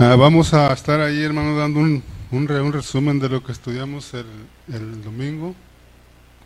[0.00, 4.14] Ah, vamos a estar ahí, hermano, dando un, un, un resumen de lo que estudiamos
[4.14, 4.26] el,
[4.72, 5.56] el domingo.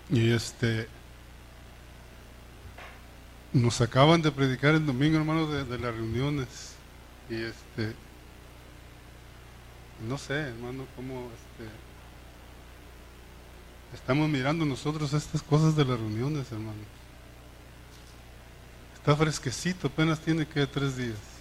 [0.08, 0.88] Y este.
[3.53, 6.77] Nos acaban de predicar el domingo, hermano, de, de las reuniones.
[7.29, 7.95] Y este.
[10.09, 11.71] No sé, hermano, cómo este.
[13.93, 16.80] Estamos mirando nosotros estas cosas de las reuniones, hermano.
[18.95, 21.32] Está fresquecito, apenas tiene que tres días.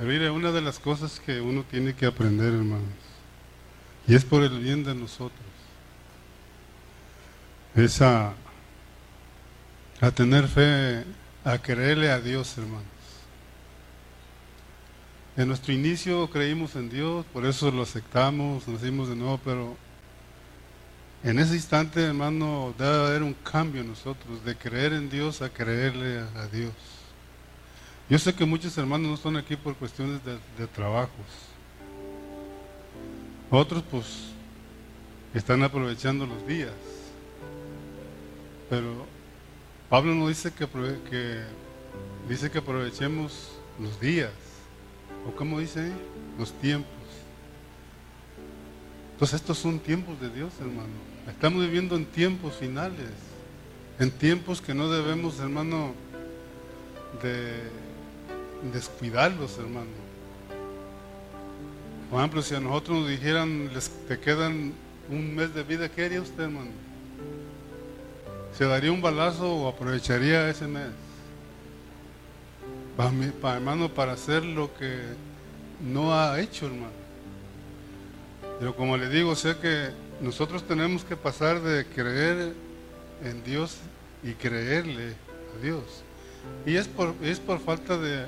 [0.00, 2.88] Mire, una de las cosas que uno tiene que aprender, hermanos,
[4.08, 5.38] y es por el bien de nosotros,
[7.74, 8.32] es a,
[10.00, 11.04] a tener fe,
[11.44, 12.84] a creerle a Dios, hermanos.
[15.36, 19.76] En nuestro inicio creímos en Dios, por eso lo aceptamos, nacimos de nuevo, pero
[21.22, 25.50] en ese instante, hermano, debe haber un cambio en nosotros, de creer en Dios a
[25.50, 26.72] creerle a Dios.
[28.10, 31.10] Yo sé que muchos hermanos no están aquí por cuestiones de, trabajos.
[33.48, 34.32] Otros pues
[35.32, 36.72] están aprovechando los días.
[38.68, 39.06] Pero
[39.88, 40.66] Pablo nos dice que,
[41.08, 41.44] que
[42.28, 44.32] dice que aprovechemos los días.
[45.28, 45.92] ¿O cómo dice?
[46.36, 46.90] Los tiempos.
[49.12, 50.88] Entonces estos son tiempos de Dios, hermano.
[51.28, 53.10] Estamos viviendo en tiempos finales.
[54.00, 55.94] En tiempos que no debemos, hermano,
[57.22, 57.79] de
[58.72, 59.86] descuidarlos, hermano.
[62.10, 64.72] Por ejemplo, si a nosotros nos dijeran, les, te quedan
[65.08, 66.70] un mes de vida, ¿qué haría usted, hermano?
[68.56, 70.88] ¿Se daría un balazo o aprovecharía ese mes?
[72.96, 74.98] Para, mí- para, hermano, para hacer lo que
[75.80, 77.00] no ha hecho, hermano.
[78.58, 82.52] Pero como le digo, sé que nosotros tenemos que pasar de creer
[83.24, 83.76] en Dios
[84.22, 85.14] y creerle
[85.56, 85.84] a Dios.
[86.66, 88.26] Y es por, es por falta de,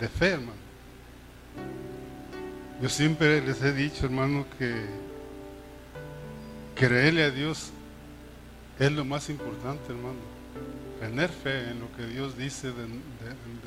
[0.00, 0.52] de fe, hermano.
[2.80, 4.74] Yo siempre les he dicho, hermano, que
[6.74, 7.70] creerle a Dios
[8.78, 10.18] es lo más importante, hermano.
[11.00, 12.88] Tener fe en lo que Dios dice de, de-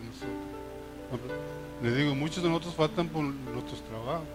[0.05, 1.37] nosotros.
[1.83, 4.25] Le digo, muchos de nosotros faltan por nuestros trabajos.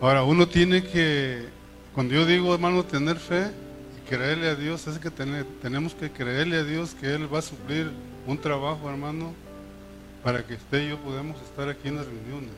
[0.00, 1.44] Ahora, uno tiene que,
[1.94, 3.50] cuando yo digo, hermano, tener fe
[3.96, 7.42] y creerle a Dios, es que tenemos que creerle a Dios que Él va a
[7.42, 7.90] suplir
[8.26, 9.34] un trabajo, hermano,
[10.22, 12.50] para que usted y yo podamos estar aquí en las reuniones.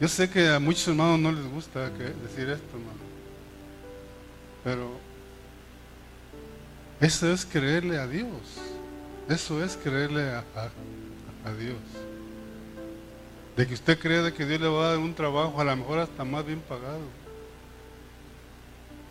[0.00, 3.00] Yo sé que a muchos hermanos no les gusta decir esto, hermano,
[4.64, 4.90] pero
[7.00, 8.28] eso es creerle a Dios.
[9.28, 11.76] Eso es creerle a, a- a Dios.
[13.56, 15.76] De que usted cree de que Dios le va a dar un trabajo, a lo
[15.76, 17.00] mejor hasta más bien pagado.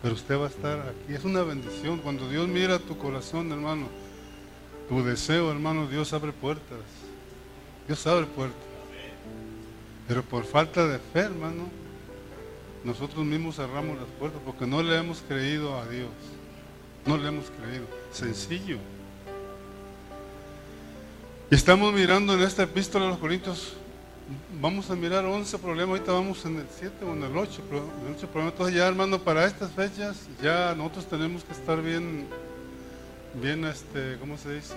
[0.02, 1.14] Pero usted va a estar aquí.
[1.14, 1.98] Es una bendición.
[1.98, 3.86] Cuando Dios mira tu corazón, hermano,
[4.92, 6.80] tu deseo, hermano, Dios abre puertas.
[7.86, 8.60] Dios abre puertas.
[10.06, 11.64] Pero por falta de fe, hermano,
[12.84, 16.10] nosotros mismos cerramos las puertas porque no le hemos creído a Dios.
[17.06, 17.86] No le hemos creído.
[18.12, 18.76] Sencillo.
[21.50, 23.72] Y estamos mirando en esta epístola a los Corintios,
[24.60, 27.90] vamos a mirar 11 problemas, ahorita vamos en el 7 o en el 8, pro-
[28.02, 28.52] en el 8 problemas.
[28.52, 32.26] Entonces ya hermano, para estas fechas ya nosotros tenemos que estar bien,
[33.40, 34.74] bien, este, ¿cómo se dice?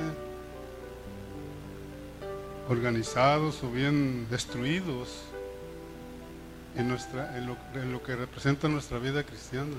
[2.70, 5.10] Organizados o bien destruidos
[6.76, 7.46] en, nuestra, en,
[7.92, 9.76] lo, que representa nuestra vida cristiana.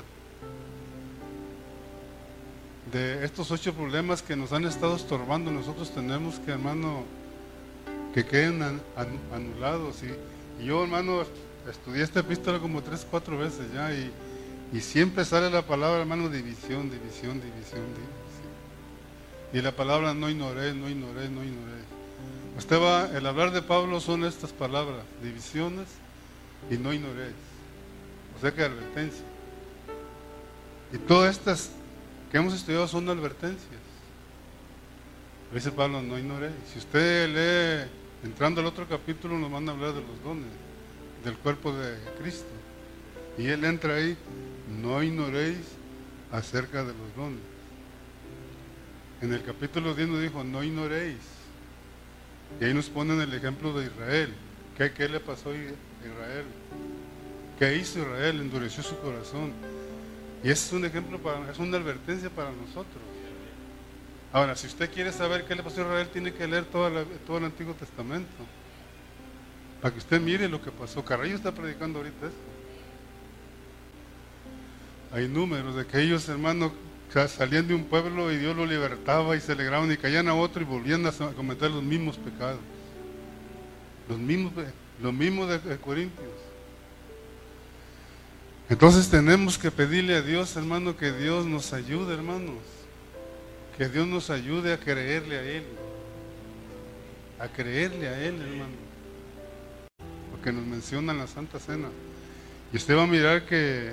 [2.92, 7.02] De estos ocho problemas que nos han estado estorbando, nosotros tenemos que, hermano,
[8.14, 10.02] que queden an- an- anulados.
[10.04, 11.24] Y, y yo, hermano,
[11.68, 14.10] estudié esta epístola como tres, cuatro veces ya y,
[14.72, 18.25] y siempre sale la palabra, hermano, división, división, división, división.
[19.52, 21.82] Y la palabra no ignoré, no ignoré, no ignoré.
[22.58, 25.86] Usted va, el hablar de Pablo son estas palabras, divisiones
[26.70, 27.30] y no ignoré.
[28.36, 29.24] O sea que advertencia.
[30.92, 31.70] Y todas estas
[32.30, 33.80] que hemos estudiado son advertencias.
[35.52, 36.50] Dice Pablo, no ignoré.
[36.72, 37.90] Si usted lee,
[38.26, 40.48] entrando al otro capítulo, nos van a hablar de los dones,
[41.24, 42.48] del cuerpo de Cristo.
[43.38, 44.16] Y él entra ahí,
[44.82, 45.58] no ignoréis
[46.32, 47.55] acerca de los dones.
[49.22, 51.16] En el capítulo 10 nos dijo, no ignoréis.
[52.60, 54.34] Y ahí nos ponen el ejemplo de Israel.
[54.76, 56.44] ¿Qué, le pasó a Israel?
[57.58, 58.40] ¿Qué hizo Israel?
[58.40, 59.52] Endureció su corazón.
[60.44, 63.02] Y ese es un ejemplo, para, es una advertencia para nosotros.
[64.32, 66.88] Ahora, si usted quiere saber qué le pasó a Israel, tiene que leer todo
[67.38, 68.44] el Antiguo Testamento.
[69.80, 71.02] Para que usted mire lo que pasó.
[71.02, 72.38] Carrillo está predicando ahorita esto.
[75.12, 76.72] Hay números de que ellos, hermanos,
[77.16, 80.34] sa- salían de un pueblo y Dios los libertaba y se alegraban y caían a
[80.34, 82.60] otro y volvían a cometer los mismos pecados.
[84.06, 84.52] Los mismos,
[85.00, 86.28] los mismos de Corintios.
[88.68, 92.58] Entonces tenemos que pedirle a Dios, hermano, que Dios nos ayude, hermanos.
[93.78, 95.64] Que Dios nos ayude a creerle a Él.
[97.38, 98.74] A creerle a Él, hermano.
[100.32, 101.88] Porque nos menciona en la Santa Cena.
[102.72, 103.92] Y usted va a mirar que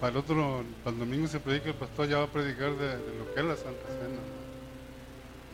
[0.00, 2.92] para el otro, para el domingo se predica, el pastor ya va a predicar de,
[3.18, 4.20] lo que es la Santa Cena.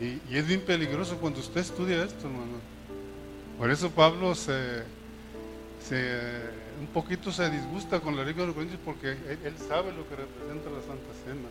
[0.00, 2.58] Y, y, es bien peligroso cuando usted estudia esto, hermano.
[3.58, 4.82] Por eso Pablo se,
[5.88, 6.18] se
[6.80, 10.16] un poquito se disgusta con la ley de los Corintios porque él, sabe lo que
[10.16, 11.48] representa la Santa Cena.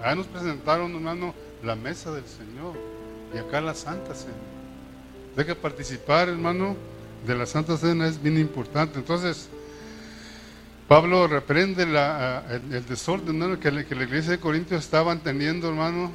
[0.00, 2.74] Allá nos presentaron, hermano, la mesa del Señor
[3.34, 4.34] y acá la Santa Cena.
[5.36, 6.76] De que participar, hermano,
[7.26, 8.98] de la Santa Cena es bien importante.
[8.98, 9.48] Entonces,
[10.92, 16.10] Pablo reprende el, desorden que, la iglesia de Corintios estaban teniendo, hermano.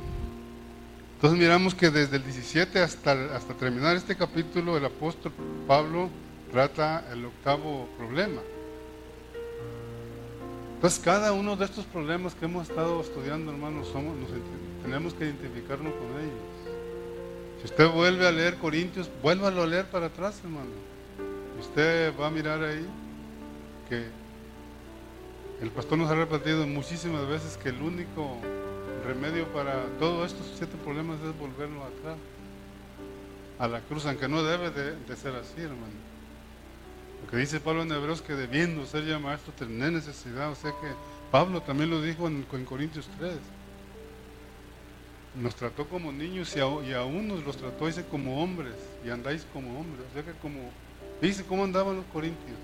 [1.16, 5.32] Entonces miramos que desde el 17 hasta, hasta terminar este capítulo, el apóstol
[5.68, 6.12] Pablo
[6.52, 8.40] trata el octavo problema.
[10.76, 14.14] Entonces cada uno de estos problemas que hemos estado estudiando, hermanos, somos,
[14.84, 16.46] tenemos que identificarnos con ellos.
[17.62, 20.70] Si usted vuelve a leer Corintios, vuélvalo a leer para atrás, hermano.
[21.60, 22.86] Usted va a mirar ahí
[23.90, 24.27] que
[25.62, 28.38] el pastor nos ha repetido muchísimas veces que el único
[29.06, 32.18] remedio para todos estos siete problemas es volverlo atrás
[33.60, 36.08] a la cruz, aunque no debe de ser así, hermano.
[37.22, 40.52] Porque dice Pablo en Hebreos que debiendo ser ya maestro tener necesidad.
[40.52, 40.88] O sea que
[41.32, 43.34] Pablo también lo dijo en, Corintios 3.
[45.42, 48.76] Nos trató como niños y, aún nos los trató, dice, como hombres.
[49.06, 50.06] Y andáis como hombres.
[50.10, 50.72] O sea que como,
[51.22, 52.58] dice, ¿cómo andaban los corintios?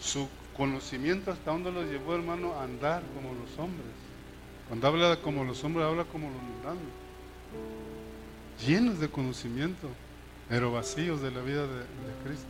[0.00, 3.86] Su conocimiento hasta dónde los llevó, hermano, a andar como los hombres.
[4.68, 6.82] Cuando habla como los hombres, habla como los mundanos.
[8.66, 9.88] Llenos de conocimiento,
[10.48, 11.84] pero vacíos de la vida de
[12.24, 12.48] Cristo.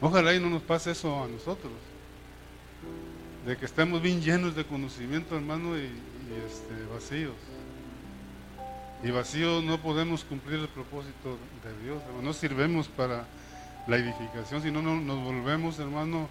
[0.00, 1.72] Ojalá y no nos pase eso a nosotros.
[3.46, 5.90] De que estemos bien llenos de conocimiento, hermano, y,
[6.44, 7.34] este, vacíos.
[9.04, 12.02] Y vacíos no podemos cumplir el propósito de Dios.
[12.20, 13.26] No sirvemos para
[13.86, 16.28] la edificación, sino nos volvemos, hermano,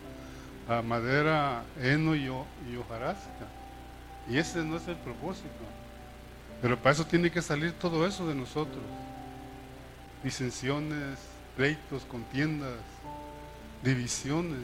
[0.71, 3.47] a madera, heno y, y hojarasca.
[4.29, 5.47] Y ese no es el propósito.
[6.61, 8.83] Pero para eso tiene que salir todo eso de nosotros.
[10.23, 11.17] Disensiones,
[11.55, 12.77] pleitos, contiendas,
[13.83, 14.59] divisiones.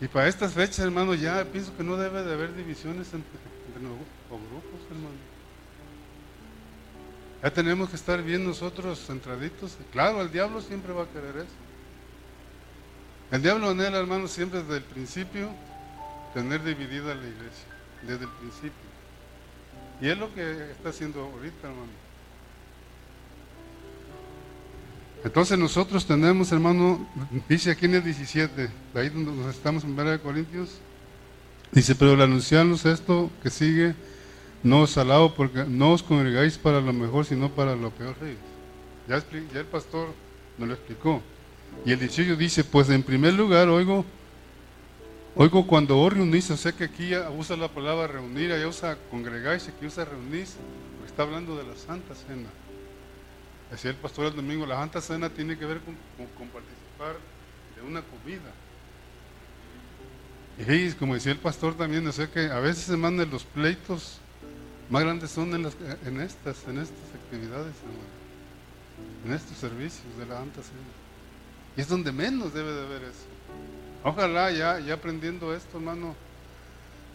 [0.00, 3.28] Y para estas fechas, hermano, ya pienso que no debe de haber divisiones entre,
[3.74, 5.16] grupos, hermano.
[7.42, 9.76] Ya tenemos que estar bien nosotros centraditos.
[9.92, 11.67] Claro, el diablo siempre va a querer eso.
[13.30, 15.50] El diablo anhela, hermano, siempre desde el principio
[16.34, 17.66] tener dividida la iglesia.
[18.02, 18.88] Desde el principio.
[20.00, 22.08] Y es lo que está haciendo ahorita, hermano.
[25.24, 27.06] Entonces nosotros tenemos, hermano,
[27.48, 30.78] dice aquí en el 17, de ahí donde nos estamos en 1 Corintios,
[31.72, 33.94] dice, pero al anunciarnos esto que sigue,
[34.62, 38.14] no os alabo porque no os congregáis para lo mejor, sino para lo peor.
[39.08, 39.18] Ya,
[39.52, 40.08] ya el pastor
[40.56, 41.20] nos lo explicó.
[41.84, 44.04] Y el 18 dice, pues en primer lugar oigo,
[45.34, 49.68] oigo cuando os reunís, o sea que aquí usa la palabra reunir, allá usa congregáis,
[49.68, 50.56] aquí usa reunís,
[50.96, 52.48] porque está hablando de la Santa Cena.
[53.70, 55.94] Decía el pastor el domingo, la Santa Cena tiene que ver con,
[56.48, 57.16] participar
[57.76, 58.52] de una comida.
[60.58, 64.18] Y como decía el pastor también, o sea que a veces se mandan los pleitos
[64.90, 67.74] más grandes son en estas, en estas actividades,
[69.26, 70.97] en estos servicios de la Santa Cena.
[71.78, 73.24] Y es donde menos debe de haber eso.
[74.02, 76.16] Ojalá ya, ya aprendiendo esto, hermano,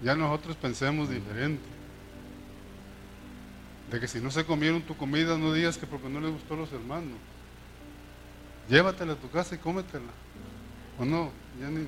[0.02, 1.62] ya nosotros pensemos diferente.
[3.92, 6.54] De que si no se comieron tu comida, no digas que porque no les gustó
[6.54, 7.18] a los hermanos.
[8.70, 10.12] Llévatela a tu casa y cómetela.
[10.98, 11.30] ¿O no?
[11.60, 11.86] Ya ni...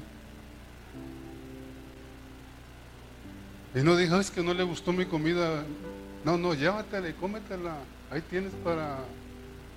[3.74, 5.64] Y no digas que no le gustó mi comida.
[6.26, 7.78] No, no, llévatela y cómetela.
[8.12, 8.98] Ahí tienes para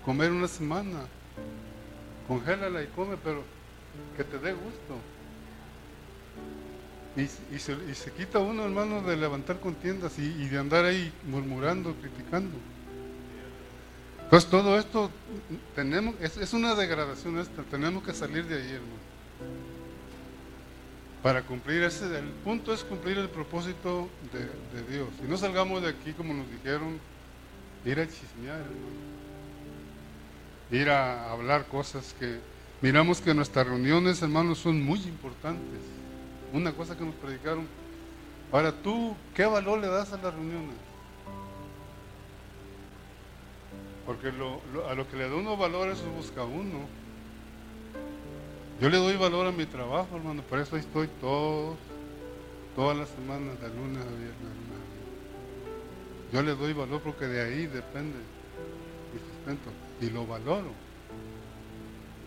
[0.04, 1.06] comer una semana.
[2.28, 3.42] Congélala y come, pero
[4.16, 5.00] que te dé gusto.
[7.16, 12.56] Y, se, quita uno, hermano, de levantar contiendas y, de andar ahí murmurando, criticando.
[14.22, 15.10] Entonces todo esto
[15.74, 19.08] tenemos, es, una degradación esta, tenemos que salir de ahí, hermano.
[21.22, 25.08] Para cumplir ese, el punto es cumplir el propósito de, Dios.
[25.24, 27.00] Y no salgamos de aquí como nos dijeron,
[27.84, 29.17] ir a chismear, hermano.
[30.70, 32.40] Ir a hablar cosas que
[32.82, 35.80] miramos que nuestras reuniones, hermanos, son muy importantes
[36.52, 37.66] una cosa que nos predicaron.
[38.52, 40.76] Ahora tú, ¿qué valor le das a las reuniones?
[44.06, 46.86] Porque a lo que le da uno valor, eso busca uno.
[48.80, 51.76] Yo le doy valor a mi trabajo, hermano, por eso estoy todos,
[52.76, 54.58] todas las semanas, de lunes a viernes.
[56.32, 58.16] Yo le doy valor porque de ahí depende
[59.12, 60.72] mi sustento y lo valoro.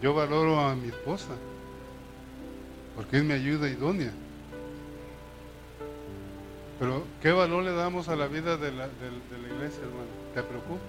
[0.01, 1.35] Yo valoro a mi esposa
[2.95, 4.11] porque es mi ayuda idónea.
[6.79, 10.09] Pero ¿qué valor le damos a la vida de la, iglesia, hermano?
[10.33, 10.79] ¿Te preocupa?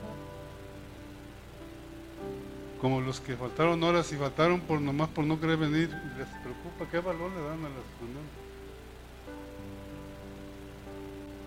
[2.80, 6.90] Como los que faltaron horas y faltaron por nomás por no querer venir, ¿les preocupa?
[6.90, 8.32] ¿Qué valor le dan a las reuniones?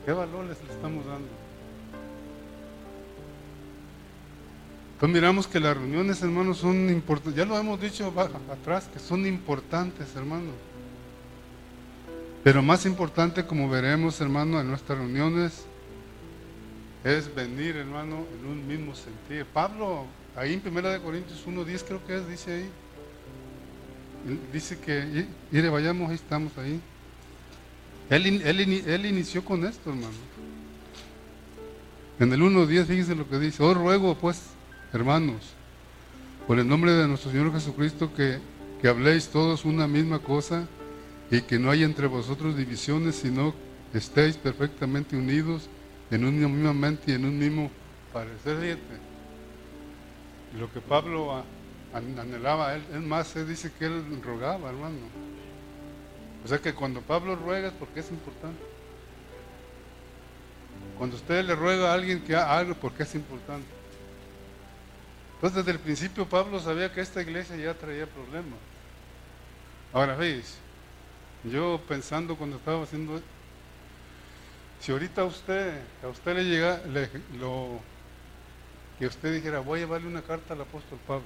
[0.05, 1.44] ¿Qué valor les estamos dando?
[4.95, 7.35] Entonces miramos que las reuniones, hermanos, son importantes.
[7.35, 10.53] Ya lo hemos dicho atrás, que son importantes, hermanos.
[12.45, 15.65] Pero más importante, como veremos, hermano, en nuestras reuniones,
[17.03, 19.45] es venir, hermano, en un mismo sentir.
[19.45, 22.69] Pablo, ahí en 1 Corintios 1.10 creo que es, dice ahí,
[24.53, 26.79] dice que, mire, vayamos, ahí estamos ahí.
[28.09, 30.13] Él, él, inició con esto, hermano.
[32.17, 34.54] En el 1.10, fíjese lo que dice, os ruego pues,
[34.93, 35.53] hermanos,
[36.47, 38.39] por el nombre de nuestro Señor Jesucristo, que,
[38.81, 40.67] que habléis todos una misma cosa
[41.31, 43.53] y que no haya entre vosotros divisiones, sino
[43.93, 45.69] estéis perfectamente unidos
[46.11, 47.71] en una misma mente y en un mismo
[48.13, 48.77] parecer.
[50.59, 51.43] Lo que Pablo
[51.93, 54.97] anhelaba, él, es más, él dice que él rogaba, hermano.
[56.43, 58.63] O sea que cuando Pablo ruega es porque es importante.
[60.97, 63.67] Cuando usted le ruega a alguien que haga algo porque es importante.
[65.35, 68.59] Entonces desde el principio Pablo sabía que esta iglesia ya traía problemas.
[69.93, 70.57] Ahora veis,
[71.43, 73.21] yo pensando cuando estaba haciendo
[74.79, 76.81] si ahorita a usted, a usted le llega,
[77.39, 77.79] lo,
[78.99, 81.25] que usted dijera, voy a llevarle una carta al apóstol Pablo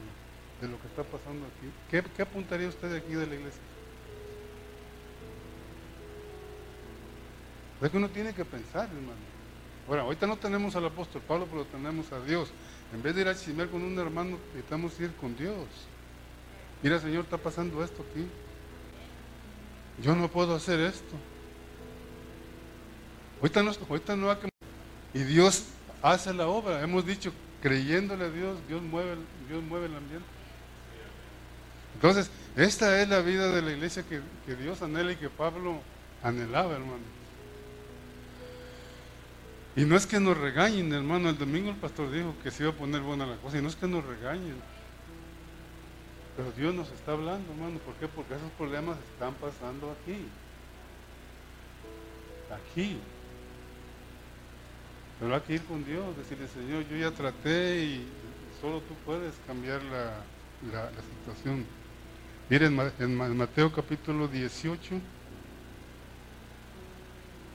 [0.62, 3.62] de lo que está pasando aquí, ¿qué, qué apuntaría usted de aquí de la iglesia?
[7.82, 9.40] Es que uno tiene que pensar, hermano.
[9.88, 12.50] Bueno, ahorita no tenemos al apóstol Pablo, pero tenemos a Dios.
[12.94, 15.68] En vez de ir a chismear con un hermano, necesitamos ir con Dios.
[16.82, 18.26] Mira, Señor, está pasando esto aquí.
[20.02, 21.16] Yo no puedo hacer esto.
[23.42, 24.50] Ahorita no, ahorita no hay que...
[25.14, 25.66] Y Dios
[26.02, 26.82] hace la obra.
[26.82, 27.32] Hemos dicho,
[27.62, 29.18] creyéndole a Dios, Dios mueve,
[29.48, 30.28] Dios mueve el ambiente.
[31.96, 35.80] Entonces, esta es la vida de la iglesia que Dios anhela y que Pablo
[36.24, 37.19] anhelaba, hermano.
[39.80, 41.30] Y no es que nos regañen, hermano.
[41.30, 43.60] El domingo el pastor dijo que se iba a poner buena la cosa.
[43.60, 44.58] Y no es que nos regañen.
[46.36, 47.80] Pero Dios nos está hablando, hermano.
[47.80, 48.10] ¿Por qué?
[48.10, 50.26] Porque esos problemas están pasando aquí.
[52.52, 52.98] Aquí.
[55.18, 58.06] Pero hay que ir con Dios, decirle, Señor, yo ya traté y
[58.60, 60.24] solo tú puedes cambiar la,
[60.74, 60.90] la,
[61.24, 61.66] situación.
[62.50, 64.96] Miren, en, Mateo capítulo 18,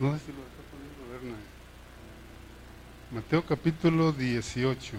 [0.01, 1.55] no sé si lo está poniendo Berna.
[3.11, 4.93] Mateo capítulo 18.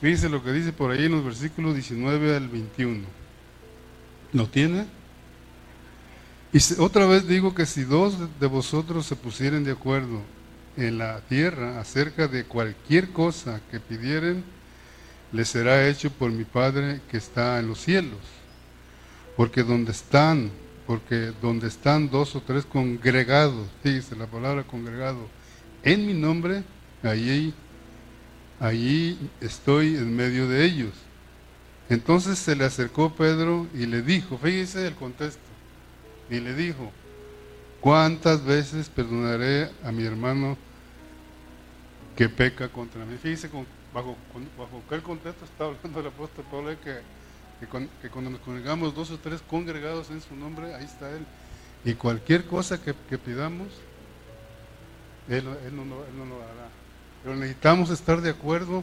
[0.00, 3.04] Fíjense lo que dice por ahí en los versículos 19 al 21.
[4.32, 4.86] ¿Lo tiene?
[6.52, 10.20] Y otra vez digo que si dos de vosotros se pusieren de acuerdo
[10.76, 14.44] en la tierra acerca de cualquier cosa que pidieren,
[15.32, 18.20] les será hecho por mi Padre que está en los cielos.
[19.36, 20.50] Porque donde están,
[20.86, 25.28] porque donde están dos o tres congregados, fíjese la palabra congregado,
[25.82, 26.62] en mi nombre,
[27.02, 27.54] allí
[28.62, 30.92] allí estoy en medio de ellos.
[31.88, 35.42] Entonces se le acercó Pedro y le dijo, fíjese el contexto,
[36.30, 36.90] y le dijo,
[37.80, 40.56] ¿cuántas veces perdonaré a mi hermano
[42.16, 43.18] que peca contra mí?
[43.20, 43.50] Fíjese
[43.92, 44.16] bajo,
[44.56, 47.00] bajo qué contexto está hablando el apóstol Pablo, que,
[47.66, 51.24] que, cuando nos congregamos dos o tres congregados en su nombre, ahí está Él.
[51.84, 53.68] Y cualquier cosa que, pidamos,
[55.28, 56.68] él, no, él no lo hará.
[57.22, 58.82] Pero necesitamos estar de acuerdo,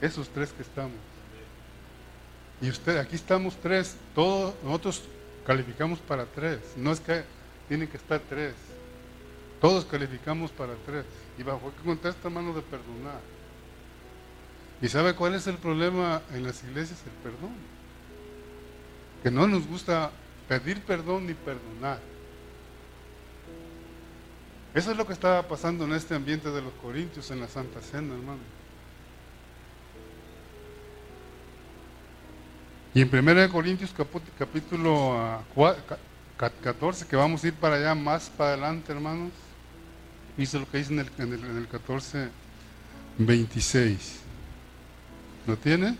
[0.00, 0.98] esos tres que estamos.
[2.60, 5.02] Y usted, aquí estamos tres, todos nosotros
[5.46, 6.60] calificamos para tres.
[6.76, 7.24] No es que
[7.68, 8.54] tienen que estar tres.
[9.60, 11.04] Todos calificamos para tres.
[11.38, 13.20] Y bajo qué contesta, mano de perdonar.
[14.80, 17.00] ¿Y sabe cuál es el problema en las iglesias?
[17.06, 17.73] El perdón.
[19.24, 20.10] Que no nos gusta
[20.46, 21.98] pedir perdón ni perdonar.
[24.74, 27.80] Eso es lo que estaba pasando en este ambiente de los Corintios en la Santa
[27.80, 28.40] Cena, hermano.
[32.92, 33.94] Y en 1 Corintios
[34.38, 35.42] capítulo
[36.36, 39.32] 14, ah, que vamos a ir para allá más para adelante, hermanos.
[40.36, 42.28] Dice lo que dice en el, en el, en el 14,
[43.16, 44.20] 26.
[45.46, 45.96] ¿Lo tiene?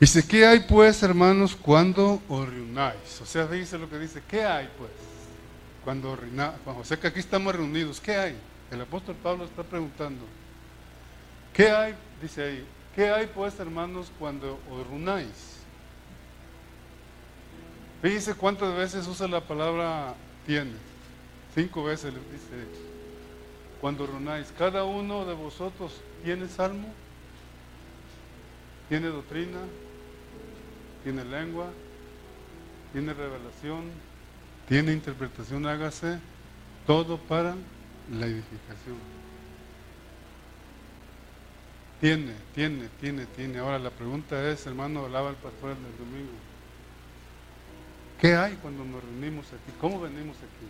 [0.00, 3.20] Dice, ¿qué hay pues, hermanos, cuando os reunáis?
[3.20, 4.90] O sea, dice lo que dice, ¿qué hay pues?
[5.84, 8.36] Cuando reunáis, o sea que aquí estamos reunidos, ¿qué hay?
[8.70, 10.24] El apóstol Pablo está preguntando,
[11.52, 11.94] ¿qué hay?
[12.22, 12.66] Dice ahí,
[12.96, 15.58] ¿qué hay pues, hermanos, cuando os reunáis?
[18.00, 20.14] Fíjense cuántas veces usa la palabra
[20.46, 20.72] tiene.
[21.54, 22.68] Cinco veces le dice,
[23.82, 25.92] cuando reunáis, cada uno de vosotros
[26.24, 26.88] tiene salmo,
[28.88, 29.58] tiene doctrina,
[31.02, 31.70] tiene lengua,
[32.92, 33.84] tiene revelación,
[34.68, 36.18] tiene interpretación, hágase
[36.86, 37.54] todo para
[38.10, 38.96] la edificación.
[42.00, 43.58] Tiene, tiene, tiene, tiene.
[43.58, 46.32] Ahora la pregunta es, hermano, hablaba el pastor el domingo.
[48.20, 49.72] ¿Qué hay cuando nos reunimos aquí?
[49.80, 50.66] ¿Cómo venimos aquí?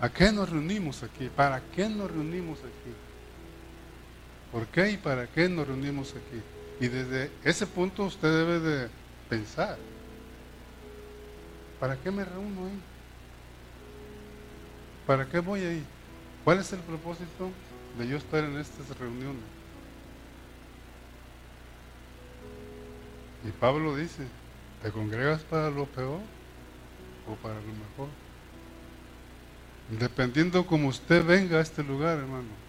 [0.00, 1.28] ¿A qué nos reunimos aquí?
[1.34, 3.05] ¿Para qué nos reunimos aquí?
[4.52, 6.42] ¿Por qué y para qué nos reunimos aquí?
[6.80, 8.88] Y desde ese punto usted debe de
[9.28, 9.76] pensar,
[11.80, 12.80] ¿para qué me reúno ahí?
[15.06, 15.84] ¿Para qué voy ahí?
[16.44, 17.50] ¿Cuál es el propósito
[17.98, 19.42] de yo estar en estas reuniones?
[23.46, 24.26] Y Pablo dice,
[24.82, 26.20] ¿te congregas para lo peor
[27.30, 28.08] o para lo mejor?
[29.88, 32.65] Dependiendo como usted venga a este lugar, hermano,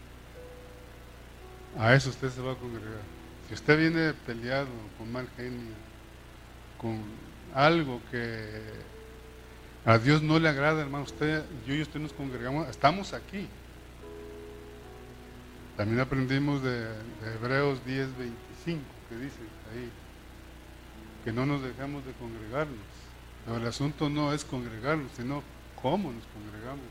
[1.78, 3.02] a eso usted se va a congregar.
[3.48, 4.68] Si usted viene peleado,
[4.98, 5.74] con mal genio,
[6.78, 7.02] con
[7.54, 8.62] algo que
[9.86, 13.48] a Dios no le agrada, hermano, usted, yo y usted nos congregamos, estamos aquí.
[15.78, 16.88] También aprendimos de,
[17.36, 19.38] Hebreos 10, 25, que dice
[19.72, 19.90] ahí,
[21.24, 22.78] que no nos dejamos de congregarnos.
[23.46, 25.44] Pero el asunto no es congregarnos, sino
[25.82, 26.84] cómo nos congregamos.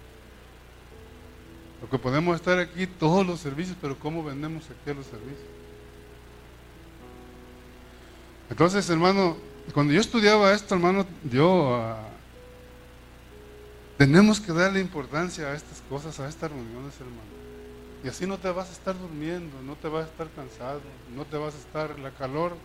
[1.81, 5.49] Porque podemos estar aquí todos los servicios, pero ¿cómo vendemos aquí los servicios?
[8.49, 9.37] Entonces, hermano,
[9.75, 12.09] cuando yo estudiaba esto, hermano, yo ah,
[13.99, 17.37] tenemos que darle importancia a estas cosas, a estas reuniones, hermano.
[18.05, 20.81] Y así no te vas a estar durmiendo, no te vas a estar cansado,
[21.15, 22.57] no te vas a estar la calor.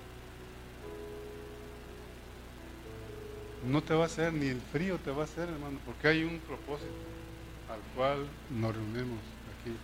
[3.68, 6.24] No te va a hacer, ni el frío te va a hacer, hermano, porque hay
[6.24, 6.90] un propósito
[7.72, 9.20] al cual nos reunimos
[9.60, 9.76] aquí.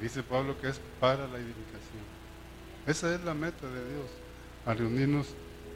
[0.00, 2.04] Dice Pablo que es para la edificación.
[2.86, 4.10] Esa es la meta de Dios,
[4.66, 5.28] a reunirnos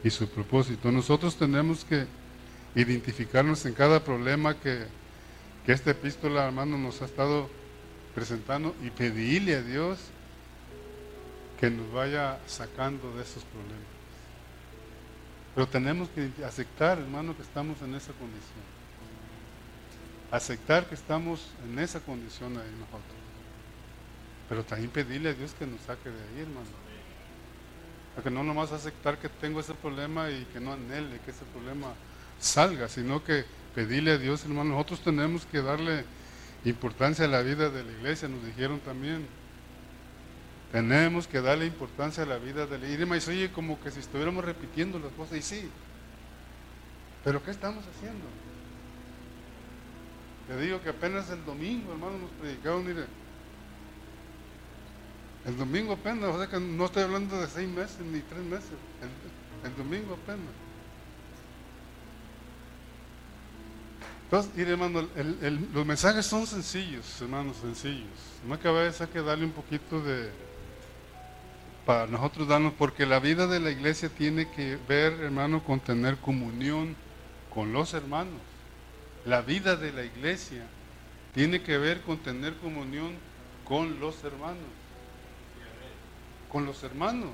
[0.03, 0.91] y su propósito.
[0.91, 2.05] Nosotros tenemos que
[2.75, 4.85] identificarnos en cada problema que,
[5.65, 7.49] que esta epístola, hermano, nos ha estado
[8.13, 9.99] presentando y pedirle a Dios
[11.59, 13.89] que nos vaya sacando de esos problemas.
[15.55, 18.78] Pero tenemos que aceptar, hermano, que estamos en esa condición
[20.31, 23.19] aceptar que estamos en esa condición ahí nosotros.
[24.47, 26.67] Pero también pedirle a Dios que nos saque de ahí, hermano.
[28.15, 31.93] Porque no nomás aceptar que tengo ese problema y que no anhele que ese problema
[32.39, 34.71] salga, sino que pedirle a Dios, hermano.
[34.71, 36.03] Nosotros tenemos que darle
[36.65, 39.27] importancia a la vida de la iglesia, nos dijeron también.
[40.71, 43.33] Tenemos que darle importancia a la vida de la iglesia.
[43.33, 45.69] Y oye, como que si estuviéramos repitiendo las cosas, y sí.
[47.23, 48.25] Pero ¿qué estamos haciendo?
[50.49, 53.05] Te digo que apenas el domingo, hermano, nos predicaron, mire.
[55.45, 58.71] El domingo apenas, o sea que no estoy hablando de seis meses ni tres meses.
[59.63, 60.49] El, domingo apenas.
[64.23, 65.07] Entonces, mire, hermano,
[65.71, 68.09] los mensajes son sencillos, hermanos, sencillos.
[68.47, 70.31] No que a veces hay que darle un poquito de.
[71.85, 76.17] para nosotros darnos, porque la vida de la iglesia tiene que ver, hermano, con tener
[76.17, 76.95] comunión
[77.53, 78.48] con los hermanos.
[79.29, 80.63] La vida de la iglesia
[81.35, 83.13] tiene que ver con tener comunión
[83.63, 84.57] con los hermanos.
[86.51, 87.33] Con los hermanos.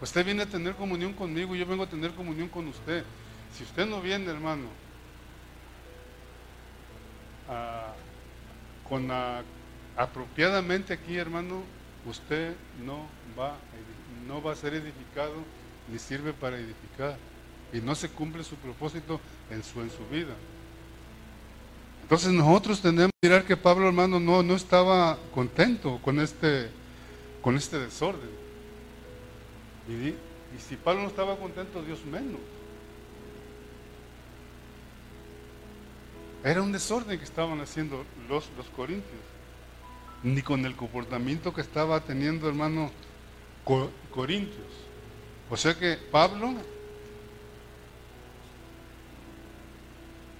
[0.00, 3.04] Usted viene a tener comunión conmigo y yo vengo a tener comunión con usted.
[3.54, 4.68] Si usted no viene, hermano,
[8.88, 9.10] con
[9.94, 11.64] apropiadamente aquí, hermano,
[12.06, 13.06] usted no
[13.38, 13.56] va,
[14.26, 15.34] no va a ser edificado
[15.92, 17.18] ni sirve para edificar
[17.74, 20.34] y no se cumple su propósito en su, en su vida.
[22.02, 26.70] Entonces nosotros tenemos que mirar que Pablo hermano no, no estaba contento con este,
[27.42, 28.30] con este desorden.
[29.88, 30.14] Y,
[30.60, 32.40] si Pablo no estaba contento, Dios menos.
[36.44, 39.20] Era un desorden que estaban haciendo los, los corintios.
[40.22, 42.90] Ni con el comportamiento que estaba teniendo hermano
[44.14, 44.72] Corintios.
[45.50, 46.54] O sea que Pablo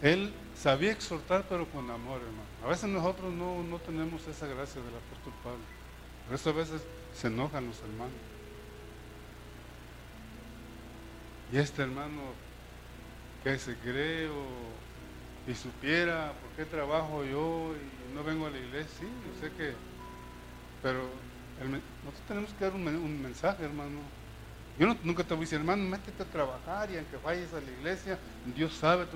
[0.07, 2.49] él sabía exhortar, pero con amor, hermano.
[2.65, 5.65] A veces nosotros no, no tenemos esa gracia del apóstol Pablo.
[6.27, 6.83] Por eso a veces
[7.15, 8.13] se enojan los hermanos.
[11.53, 12.23] Y este hermano
[13.45, 14.29] que se cree
[15.47, 19.55] y supiera por qué trabajo yo y no vengo a la iglesia, sí, yo sé
[19.55, 19.73] que,
[20.83, 21.09] pero
[22.05, 24.01] nosotros tenemos que dar un, mensaje, hermano.
[24.79, 27.71] Yo nunca te voy a decir, hermano, métete a trabajar y aunque vayas a la
[27.71, 28.19] iglesia,
[28.55, 29.07] Dios sabe,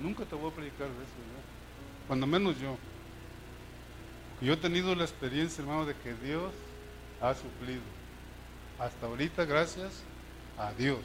[0.00, 1.12] nunca te voy a predicar de eso,
[2.08, 2.76] cuando menos yo.
[4.40, 6.52] Yo he tenido la experiencia, hermano, de que Dios
[7.20, 7.82] ha suplido.
[8.78, 10.02] Hasta ahorita, gracias
[10.58, 10.98] a Dios.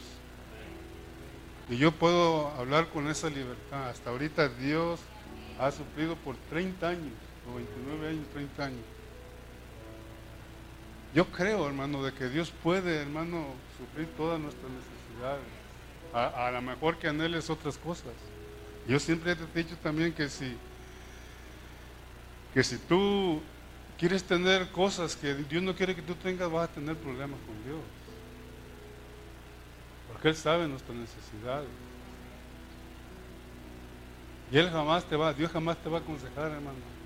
[1.69, 3.89] Y yo puedo hablar con esa libertad.
[3.89, 4.99] Hasta ahorita Dios
[5.59, 7.13] ha suplido por 30 años,
[7.47, 8.85] o 29 años, 30 años.
[11.13, 13.45] Yo creo, hermano, de que Dios puede, hermano,
[13.77, 15.43] suplir todas nuestras necesidades.
[16.13, 18.13] A, a lo mejor que anheles otras cosas.
[18.87, 20.55] Yo siempre te he dicho también que si,
[22.53, 23.41] que si tú
[23.97, 27.63] quieres tener cosas que Dios no quiere que tú tengas, vas a tener problemas con
[27.63, 27.81] Dios.
[30.11, 31.69] Porque Él sabe nuestras necesidades.
[34.51, 36.98] Y Él jamás te va, Dios jamás te va a aconsejar, hermano.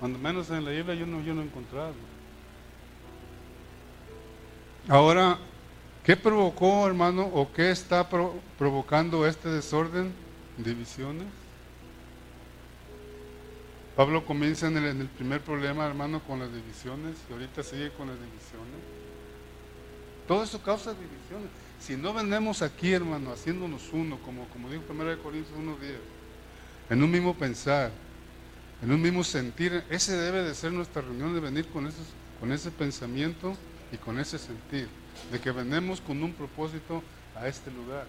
[0.00, 1.92] Cuando menos en la Biblia yo no, yo no he encontrado.
[4.88, 5.38] Ahora,
[6.02, 8.08] ¿qué provocó, hermano, o qué está
[8.58, 10.12] provocando este desorden?
[10.56, 11.26] Divisiones.
[13.94, 18.16] Pablo comienza en el, primer problema, hermano, con las divisiones y ahorita sigue con las
[18.16, 18.80] divisiones.
[20.26, 21.50] Todo eso causa divisiones.
[21.78, 25.96] Si no venimos aquí, hermano, haciéndonos uno, como, como dijo 1 Corintios 1.10,
[26.88, 27.90] en un mismo pensar,
[28.82, 32.06] en un mismo sentir, ese debe de ser nuestra reunión, de venir con, esos,
[32.38, 33.56] con ese pensamiento
[33.92, 34.88] y con ese sentir,
[35.30, 37.02] de que venemos con un propósito
[37.36, 38.06] a este lugar.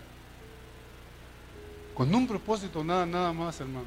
[1.94, 3.86] Con un propósito, nada, nada más, hermano.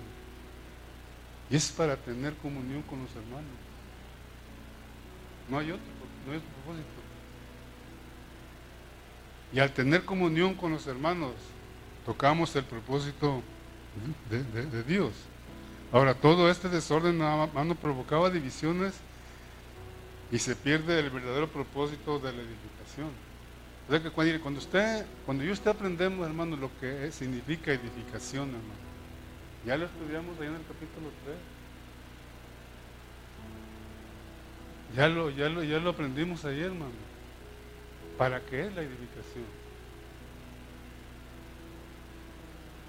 [1.51, 3.51] Y es para tener comunión con los hermanos.
[5.49, 5.85] No hay otro,
[6.27, 7.05] no hay otro propósito.
[9.53, 11.33] Y al tener comunión con los hermanos,
[12.05, 13.43] tocamos el propósito
[14.29, 15.13] de, Dios.
[15.93, 18.95] Ahora, todo este desorden hermano, provocaba divisiones
[20.33, 23.11] y se pierde el verdadero propósito de la edificación.
[23.89, 28.85] O que cuando, usted, cuando yo usted aprendemos, hermano, lo que significa edificación, hermano.
[29.67, 31.37] Ya lo estudiamos ahí en el capítulo 3.
[34.97, 36.93] Ya lo, ya lo, ya lo aprendimos ayer, hermano.
[38.17, 39.64] ¿Para qué es la edificación?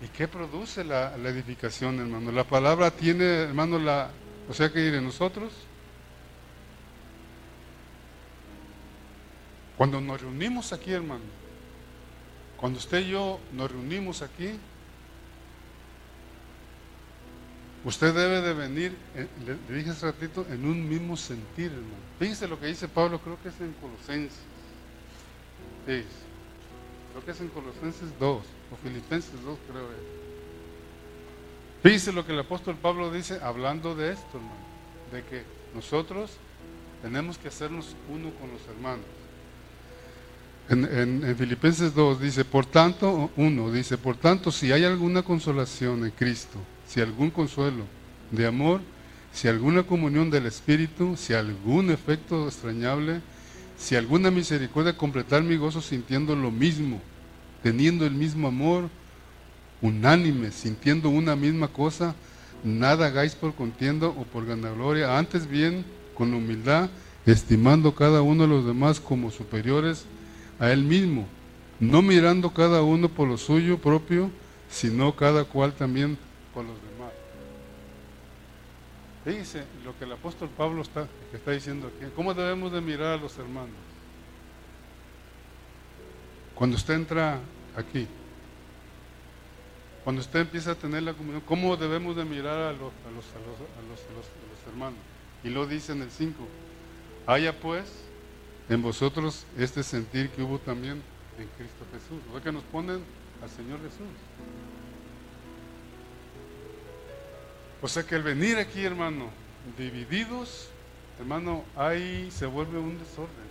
[0.06, 2.32] ¿Y qué produce la, edificación, hermano?
[2.32, 4.12] La palabra tiene, hermano, la,
[4.48, 5.52] o sea que de nosotros,
[9.76, 11.24] cuando nos reunimos aquí, hermano,
[12.56, 14.52] cuando usted y yo nos reunimos aquí,
[17.84, 22.06] usted debe de venir, eh, le, dije hace ratito, en un mismo sentir, hermano.
[22.20, 24.38] Fíjese lo que dice Pablo, creo que es en Colosenses.
[25.88, 26.06] Sí,
[27.16, 29.88] creo que es en Colosenses 2 o Filipenses 2, creo.
[31.82, 34.56] Fíjese lo que el apóstol Pablo dice hablando de esto, hermano,
[35.14, 36.32] de que nosotros
[37.02, 39.06] tenemos que hacernos uno con los hermanos.
[40.68, 46.04] En, en, Filipenses 2 dice, por tanto, uno dice, por tanto, si hay alguna consolación
[46.04, 47.86] en Cristo, si algún consuelo
[48.32, 48.82] de amor,
[49.32, 53.22] si alguna comunión del Espíritu, si algún efecto extrañable,
[53.78, 57.02] si alguna misericordia, completar mi gozo sintiendo lo mismo,
[57.62, 58.90] teniendo el mismo amor,
[59.82, 62.16] unánime, sintiendo una misma cosa,
[62.64, 66.90] nada hagáis por contienda o por gloria, antes bien con humildad,
[67.26, 70.06] estimando cada uno de los demás como superiores
[70.60, 71.28] a él mismo,
[71.80, 74.30] no mirando cada uno por lo suyo propio,
[74.70, 76.18] sino cada cual también
[76.54, 76.85] por los demás.
[79.26, 81.08] Fíjese lo que el apóstol Pablo está,
[81.52, 82.06] diciendo aquí.
[82.16, 83.74] ¿Cómo debemos de mirar a los hermanos?
[86.54, 87.40] Cuando usted entra
[87.76, 88.08] aquí,
[90.04, 92.94] cuando usted empieza a tener la comunión, ¿cómo debemos de mirar a los,
[94.68, 95.00] hermanos?
[95.44, 96.48] Y lo dice en el 5.
[97.26, 97.86] Haya pues
[98.70, 101.02] en vosotros este sentir que hubo también
[101.40, 102.22] en Cristo Jesús.
[102.32, 103.04] O que nos ponen
[103.42, 104.06] al Señor Jesús.
[107.86, 109.30] O sea que el venir aquí, hermano,
[109.78, 110.70] divididos,
[111.20, 113.46] hermano, ahí se vuelve un desorden.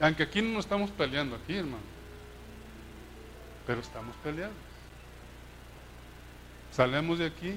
[0.00, 1.84] Aunque aquí no nos estamos peleando, aquí, hermano.
[3.68, 4.56] Pero estamos peleados.
[6.72, 7.50] Salemos de aquí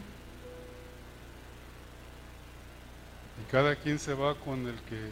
[3.42, 5.10] y cada quien se va con el que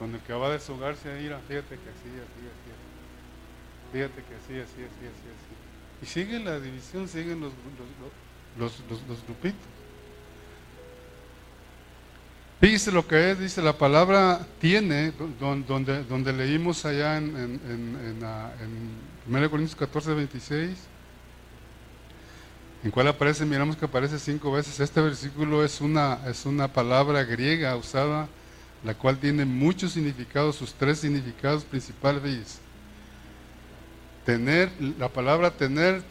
[0.00, 3.92] con el que va a deshogarse a ir, fíjate que así, así, así.
[3.92, 5.73] fíjate que así, así, así, así, así.
[6.02, 7.52] Y sigue la división, siguen los,
[8.58, 9.74] los, los, los grupitos.
[12.64, 18.18] Fíjese lo que es, dice la palabra tiene, donde, donde leímos allá en, en, en,
[19.28, 20.78] en, 1 Corintios 14, 26,
[22.84, 24.80] en cual aparece, miramos que aparece cinco veces.
[24.80, 28.28] Este versículo es una, es una palabra griega usada,
[28.82, 32.60] la cual tiene muchos significados, sus tres significados principales.
[34.24, 36.02] Tener, la palabra tener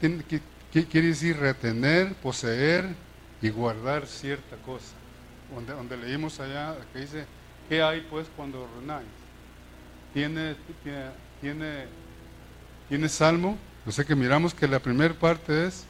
[0.72, 2.86] quiere decir retener, poseer
[3.42, 4.94] y guardar cierta cosa
[5.56, 7.26] donde, leímos allá, que dice,
[7.70, 9.08] ¿qué hay pues cuando renáis?
[10.14, 10.56] ¿Tiene,
[11.42, 11.86] tiene,
[12.90, 13.58] tiene, salmo?
[13.86, 15.86] Yo sé que miramos que la primera parte es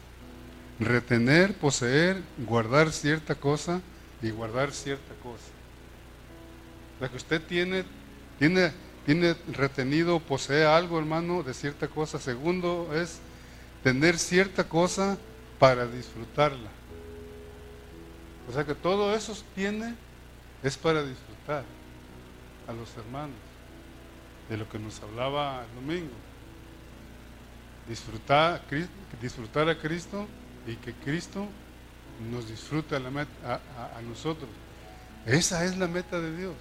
[0.80, 3.80] retener, poseer, guardar cierta cosa
[4.22, 5.44] y guardar cierta cosa.
[7.00, 7.84] La que usted tiene,
[8.38, 8.72] tiene,
[9.04, 12.18] tiene retenido, posee algo, hermano, de cierta cosa.
[12.18, 13.20] Segundo es
[13.82, 15.18] tener cierta cosa
[15.58, 16.70] para disfrutarla.
[18.48, 19.94] O sea que todo eso tiene
[20.62, 21.64] es para disfrutar
[22.66, 23.36] a los hermanos
[24.48, 26.14] de lo que nos hablaba el domingo.
[27.88, 28.62] Disfrutar,
[29.68, 30.26] a Cristo
[30.66, 31.46] y que Cristo
[32.30, 34.48] nos disfrute a nosotros.
[35.26, 36.54] Esa es la meta de Dios.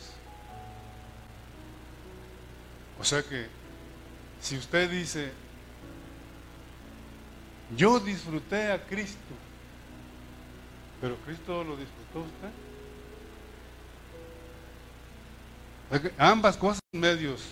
[2.99, 3.47] O sea que
[4.39, 5.32] si usted dice,
[7.75, 9.34] yo disfruté a Cristo,
[11.01, 12.49] pero Cristo lo disfrutó usted.
[16.17, 17.43] Ambas cosas medios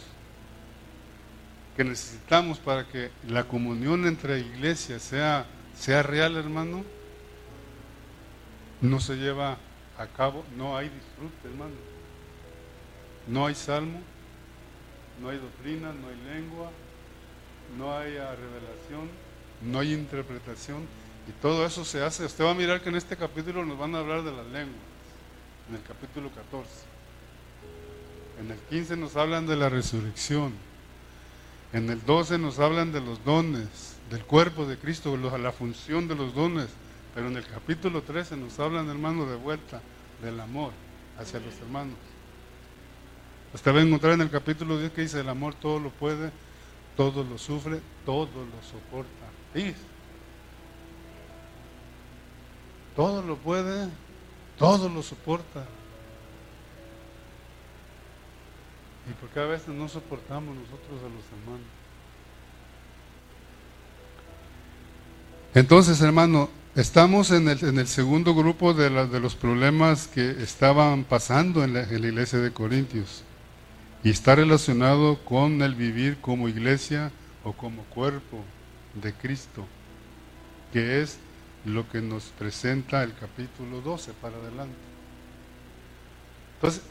[1.75, 5.45] que necesitamos para que la comunión entre iglesias sea,
[5.77, 6.83] sea real, hermano,
[8.81, 9.57] no se lleva
[9.97, 11.75] a cabo, no hay disfrute, hermano.
[13.27, 14.01] No hay salmo,
[15.21, 16.71] no hay doctrina, no hay lengua,
[17.77, 19.09] no hay revelación,
[19.61, 20.85] no hay interpretación
[21.27, 22.25] y todo eso se hace.
[22.25, 24.81] Usted va a mirar que en este capítulo nos van a hablar de las lenguas,
[25.69, 26.69] en el capítulo 14.
[28.39, 30.53] En el 15 nos hablan de la resurrección.
[31.73, 36.15] En el 12 nos hablan de los dones, del cuerpo de Cristo, la función de
[36.15, 36.67] los dones.
[37.13, 39.81] Pero en el capítulo 13 nos hablan, hermano, de vuelta,
[40.21, 40.71] del amor
[41.19, 41.97] hacia los hermanos.
[43.53, 46.31] Usted va a encontrar en el capítulo 10 que dice, el amor todo lo puede,
[46.95, 49.25] todo lo sufre, todo lo soporta.
[49.53, 49.75] ¿Sí?
[52.95, 53.89] Todo lo puede,
[54.57, 55.65] todo lo soporta.
[59.09, 61.67] ¿Y por qué a veces no soportamos nosotros a los hermanos?
[65.53, 71.65] Entonces, hermano, estamos en el, en el segundo grupo de, los problemas que estaban pasando
[71.65, 73.23] en la iglesia de Corintios.
[74.03, 77.11] Y está relacionado con el vivir como iglesia
[77.43, 78.43] o como cuerpo
[79.01, 79.65] de Cristo,
[80.73, 81.19] que es
[81.65, 84.75] lo que nos presenta el capítulo 12 para adelante.
[86.55, 86.81] Entonces,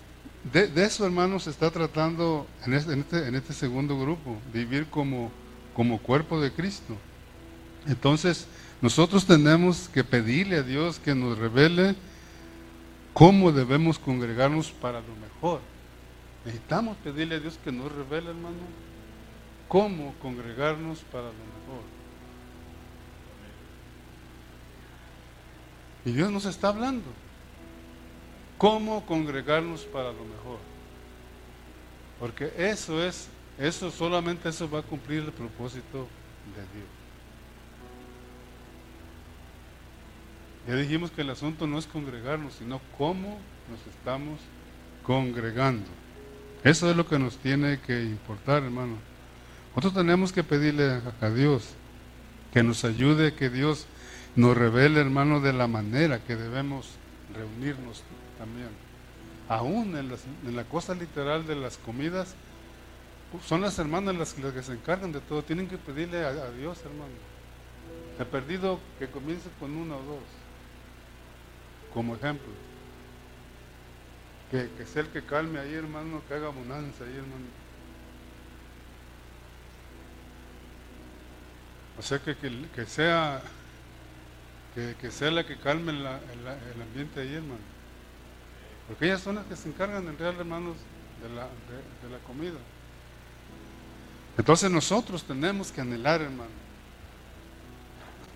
[0.53, 4.87] de, eso, hermanos, se está tratando en este, en este, en este segundo grupo, vivir
[4.87, 5.31] como,
[5.75, 6.97] como cuerpo de Cristo.
[7.87, 8.47] Entonces,
[8.81, 11.95] nosotros tenemos que pedirle a Dios que nos revele
[13.13, 15.61] cómo debemos congregarnos para lo mejor.
[16.45, 18.57] Necesitamos pedirle a Dios que nos revele, hermano,
[19.69, 21.85] cómo congregarnos para lo mejor.
[26.05, 27.05] Y Dios nos está hablando.
[28.57, 30.59] ¿Cómo congregarnos para lo mejor?
[32.19, 36.09] Porque eso es, eso solamente eso va a cumplir el propósito
[36.55, 36.89] de Dios.
[40.69, 43.39] Ya dijimos que el asunto no es congregarnos, sino cómo
[43.71, 44.41] nos estamos
[45.03, 46.00] congregando.
[46.63, 48.97] Eso es lo que nos tiene que importar, hermano.
[49.71, 51.71] Nosotros tenemos que pedirle a Dios
[52.53, 53.87] que nos ayude, que Dios
[54.37, 56.91] nos revela, hermano, de la manera que debemos
[57.35, 58.03] reunirnos
[58.39, 58.69] también.
[59.49, 62.35] Aún en, la cosa literal de las comidas,
[63.47, 65.43] son las hermanas las, que se encargan de todo.
[65.43, 67.13] Tienen que pedirle a, Dios, hermano.
[68.19, 70.23] He perdido que comience con uno o dos,
[71.95, 72.49] como ejemplo.
[74.51, 77.47] Que, sea el que calme ahí, hermano, que haga bonanza ahí, hermano.
[81.99, 83.43] O sea, que, que sea
[84.75, 87.61] que, sea la que calme el ambiente ahí, hermano.
[88.87, 90.77] Porque ellas son las que se encargan en real, hermanos,
[91.23, 92.59] de la, de, la comida.
[94.39, 96.51] Entonces nosotros tenemos que anhelar, hermano.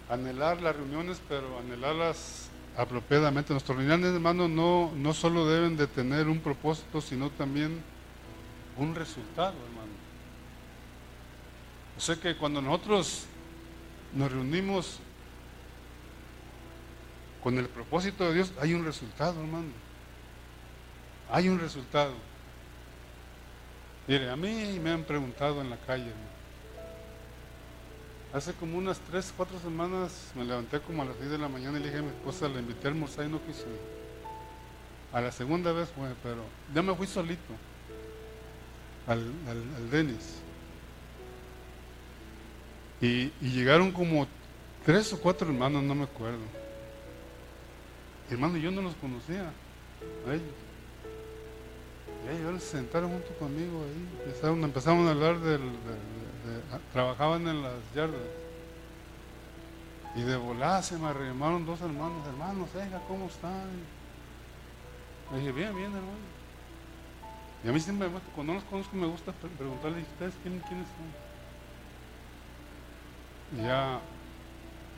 [0.09, 3.53] Anhelar las reuniones, pero anhelarlas apropiadamente.
[3.53, 7.83] Nuestras reuniones, hermano, no, no solo deben de tener un propósito, sino también
[8.77, 9.93] un resultado, hermano.
[11.97, 13.27] O sea que cuando nosotros
[14.13, 14.99] nos reunimos
[17.43, 19.69] con el propósito de Dios, hay un resultado, hermano.
[21.31, 22.15] Hay un resultado.
[24.07, 26.11] Mire, a mí me han preguntado en la calle,
[28.35, 31.79] Hace como unas tres, cuatro semanas me levanté como a las 10 de la mañana
[31.79, 33.65] y le dije a mi esposa, le invité a almorzar y no quiso.
[35.13, 36.43] A la segunda vez fue, pero
[36.75, 37.55] ya me fui solito
[39.07, 40.41] al, al, Denis.
[43.01, 44.27] Y, llegaron como
[44.85, 46.43] tres o cuatro hermanos, no me acuerdo.
[48.29, 49.53] Hermano, yo no los conocía
[50.27, 50.43] ellos.
[52.27, 54.27] Y ellos se sentaron junto conmigo ahí.
[54.27, 55.61] Empezaron, empezamos a hablar del,
[56.73, 58.21] Ah, trabajaban en las yardas.
[60.15, 63.71] Y de volada se me arrimaron dos hermanos, hermanos, venga, ¿cómo están?
[65.33, 66.35] Le dije, bien, bien, hermano.
[67.65, 70.85] Y a mí siempre, cuando los conozco, me gusta preguntarles, ¿ustedes quiénes son?
[73.59, 74.01] Y ya,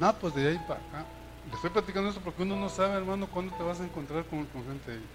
[0.01, 1.05] nada, pues de ahí para acá.
[1.49, 4.45] Le estoy platicando esto porque uno no sabe, hermano, cuándo te vas a encontrar con,
[4.47, 5.07] con gente ahí.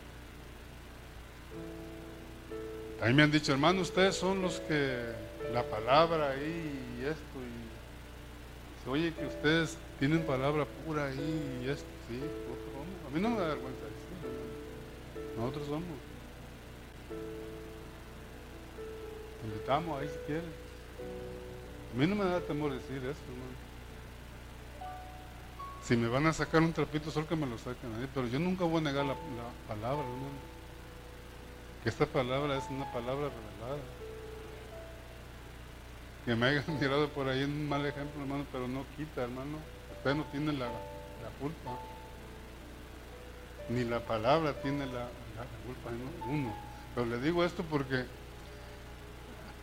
[3.01, 7.37] Ahí me han dicho, hermano, ustedes son los que la palabra ahí y esto.
[7.39, 11.85] Y se oye que ustedes tienen palabra pura ahí y esto.
[12.07, 12.87] Sí, nosotros somos.
[13.07, 15.37] A mí no me da vergüenza decirlo.
[15.37, 16.11] Nosotros somos.
[19.43, 20.51] invitamos ahí si quieren.
[21.93, 23.61] A mí no me da temor decir eso, hermano.
[25.83, 28.39] Si me van a sacar un trapito, solo que me lo saquen ahí, pero yo
[28.39, 30.51] nunca voy a negar la, la palabra, hermano.
[31.83, 33.81] Que esta palabra es una palabra revelada
[36.25, 39.57] que me hayan tirado por ahí en un mal ejemplo, hermano, pero no quita, hermano.
[39.97, 40.67] Usted no tiene la,
[41.39, 41.79] culpa.
[43.69, 45.07] Ni la palabra tiene la,
[45.65, 45.89] culpa,
[46.27, 46.53] uno.
[46.93, 48.05] Pero le digo esto porque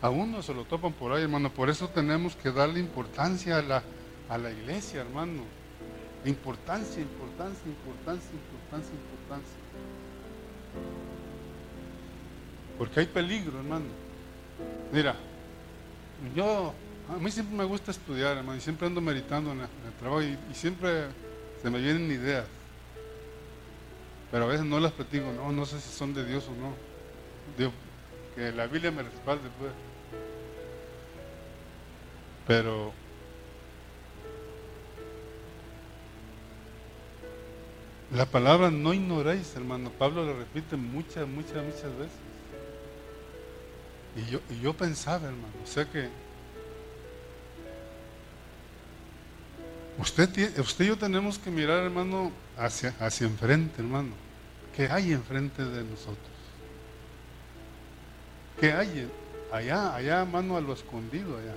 [0.01, 1.51] a uno se lo topan por ahí, hermano.
[1.51, 3.83] Por eso tenemos que darle importancia a la,
[4.29, 5.43] a la iglesia, hermano.
[6.25, 9.59] Importancia, importancia, importancia, importancia, importancia.
[12.79, 13.87] Porque hay peligro, hermano.
[14.93, 15.17] Mira,
[16.35, 16.75] yo,
[17.09, 20.37] a mí siempre me gusta estudiar, hermano, y siempre ando meditando en el, trabajo y,
[20.53, 21.07] siempre
[21.63, 22.47] se me vienen ideas.
[24.31, 26.75] Pero a veces no las platico, no, no sé si son de Dios o no.
[27.57, 27.73] Digo,
[28.35, 29.73] que la Biblia me respalde, pues.
[32.47, 32.93] Pero
[38.15, 39.91] la palabra no ignoréis, hermano.
[39.91, 42.28] Pablo lo repite muchas, muchas, muchas veces.
[44.17, 46.09] Y yo, y yo pensaba, hermano, o sea que
[49.99, 54.11] usted, usted y yo tenemos que mirar, hermano, hacia, hacia enfrente, hermano.
[54.75, 56.39] ¿Qué hay enfrente de nosotros?
[58.61, 59.09] ¿Qué hay
[59.53, 61.55] allá, allá, hermano, a lo escondido allá?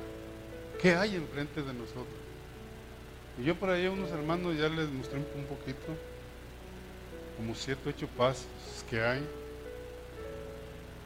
[0.79, 2.21] ¿Qué hay enfrente de nosotros?
[3.39, 5.95] Y yo por ahí a unos hermanos ya les mostré un poquito,
[7.37, 8.45] como siete, ocho pasos
[8.89, 9.27] que hay.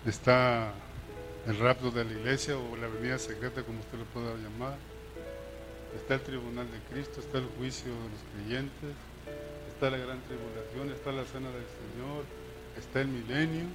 [0.05, 0.73] Está
[1.47, 4.77] el rapto de la iglesia o la venida secreta, como usted lo pueda llamar.
[5.95, 8.95] Está el tribunal de Cristo, está el juicio de los creyentes,
[9.69, 12.25] está la gran tribulación, está la cena del Señor,
[12.77, 13.65] está el milenio.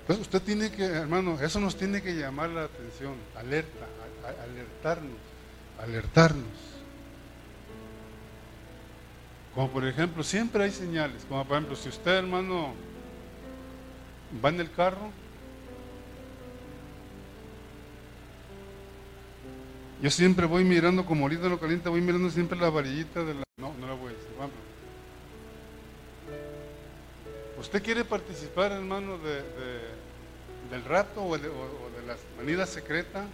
[0.00, 3.86] Entonces usted tiene que, hermano, eso nos tiene que llamar la atención, alerta,
[4.42, 5.16] alertarnos,
[5.80, 6.74] alertarnos.
[9.54, 12.74] Como por ejemplo, siempre hay señales, como por ejemplo, si usted, hermano,
[14.44, 15.10] va en el carro,
[20.04, 23.42] Yo siempre voy mirando, como ahorita lo calienta, voy mirando siempre la varillita de la...
[23.56, 24.52] No, no la voy a decir, vamos.
[27.58, 29.42] ¿Usted quiere participar, hermano, de,
[30.70, 31.48] del rapto o de,
[32.06, 33.24] las manidas secretas?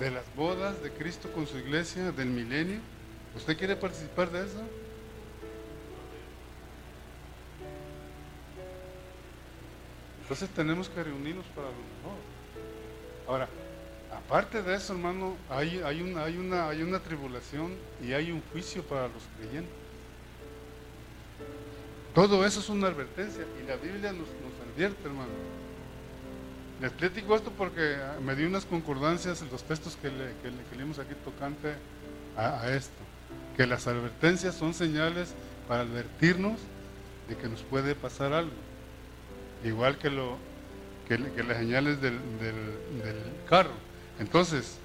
[0.00, 2.80] ¿De las bodas de Cristo con su iglesia, del milenio?
[3.36, 4.62] ¿Usted quiere participar de eso?
[10.22, 12.18] Entonces tenemos que reunirnos para lo mejor.
[13.28, 13.48] Ahora,
[14.16, 19.72] Aparte de eso, hermano, hay, una, tribulación y hay un juicio para los creyentes.
[22.14, 24.28] Todo eso es una advertencia y la Biblia nos,
[24.72, 25.32] advierte, hermano.
[26.80, 30.32] Les platico esto porque me dio unas concordancias en los textos que, le,
[30.76, 31.74] leímos aquí tocante
[32.36, 32.92] a, esto.
[33.56, 35.34] Que las advertencias son señales
[35.66, 36.60] para advertirnos
[37.28, 38.52] de que nos puede pasar algo.
[39.64, 42.20] Igual que, las señales del
[43.48, 43.93] carro.
[44.18, 44.76] Entonces,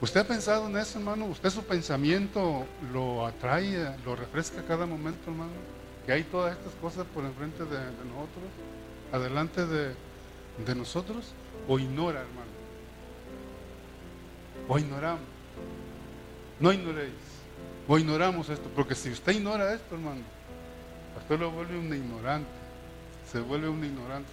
[0.00, 1.26] ¿usted ha pensado en eso, hermano?
[1.26, 5.52] ¿Usted su pensamiento lo atrae, lo refresca cada momento, hermano?
[6.06, 8.50] Que hay todas estas cosas por enfrente de, nosotros,
[9.12, 11.32] adelante de, nosotros,
[11.68, 12.50] o ignora, hermano.
[14.68, 15.20] o ignoramos.
[16.60, 17.12] No ignoréis.
[17.88, 18.68] O ignoramos esto.
[18.74, 20.22] Porque si usted ignora esto, hermano,
[21.20, 22.48] usted lo vuelve un ignorante.
[23.30, 24.30] Se vuelve un ignorante.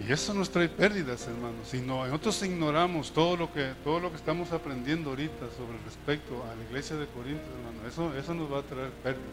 [0.00, 1.68] Y eso nos trae pérdidas, hermanos.
[1.68, 6.54] Si nosotros ignoramos todo lo que todo lo que estamos aprendiendo ahorita sobre respecto a
[6.54, 9.28] la iglesia de Corinto, hermano, eso, eso nos va a traer pérdidas.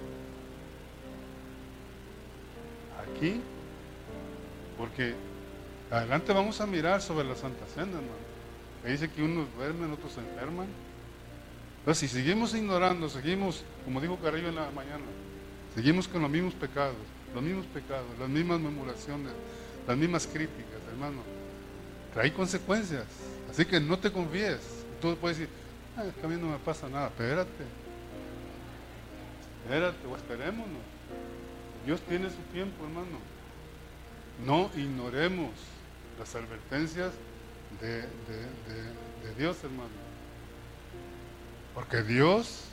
[3.01, 3.41] Aquí,
[4.78, 5.16] porque
[5.89, 8.30] adelante vamos a mirar sobre la Santa Cena, hermano.
[8.86, 10.68] Dice que unos duermen, otros se enferman.
[11.80, 15.03] Entonces, si seguimos ignorando, seguimos, como dijo Carrillo en la mañana,
[15.76, 16.95] seguimos con los mismos pecados,
[17.34, 19.32] los mismos pecados, las mismas murmuraciones,
[19.89, 21.23] las mismas críticas, hermano,
[22.13, 23.05] trae consecuencias.
[23.49, 24.59] Así que no te confíes.
[25.01, 25.51] Tú puedes decir,
[25.97, 27.63] ah, a mí no me pasa nada, espérate.
[29.63, 30.83] Espérate o esperémonos.
[31.87, 33.17] Dios tiene su tiempo, hermano.
[34.45, 35.49] No ignoremos
[36.19, 37.11] las advertencias
[37.81, 38.05] de,
[39.39, 39.89] Dios, hermano.
[41.73, 42.65] Porque Dios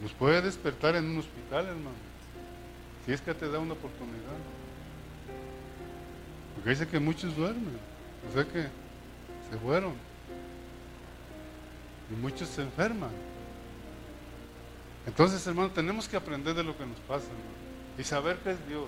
[0.00, 1.96] nos puede despertar en un hospital, hermano.
[3.04, 4.38] Si es que te da una oportunidad.
[6.68, 7.78] Porque dice que muchos duermen.
[8.28, 9.94] O sea que se fueron.
[12.10, 13.08] Y muchos se enferman.
[15.06, 17.56] Entonces, hermano, tenemos que aprender de lo que nos pasa, hermano.
[17.98, 18.84] Y saber que es Dios.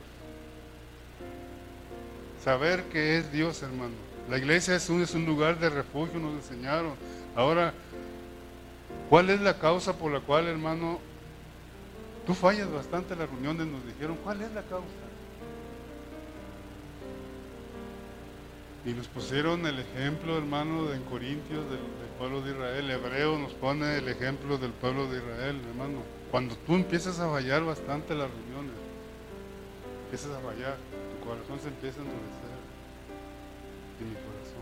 [2.44, 3.94] Saber que es Dios, hermano.
[4.28, 6.92] La iglesia es un, lugar de refugio, nos enseñaron.
[7.34, 7.72] Ahora,
[9.08, 10.98] ¿cuál es la causa por la cual, hermano,
[12.26, 13.66] tú fallas bastante en las reuniones?
[13.68, 15.09] Nos dijeron, ¿cuál es la causa?
[18.84, 21.80] Y nos pusieron el ejemplo, hermano, en Corintios del,
[22.18, 22.90] pueblo de Israel.
[22.90, 25.98] Hebreo nos pone el ejemplo del pueblo de Israel, hermano.
[26.30, 28.74] Cuando tú empiezas a fallar bastante las reuniones,
[30.04, 30.76] empiezas a fallar,
[31.12, 32.60] tu corazón se empieza a endurecer.
[34.00, 34.60] Y mi corazón.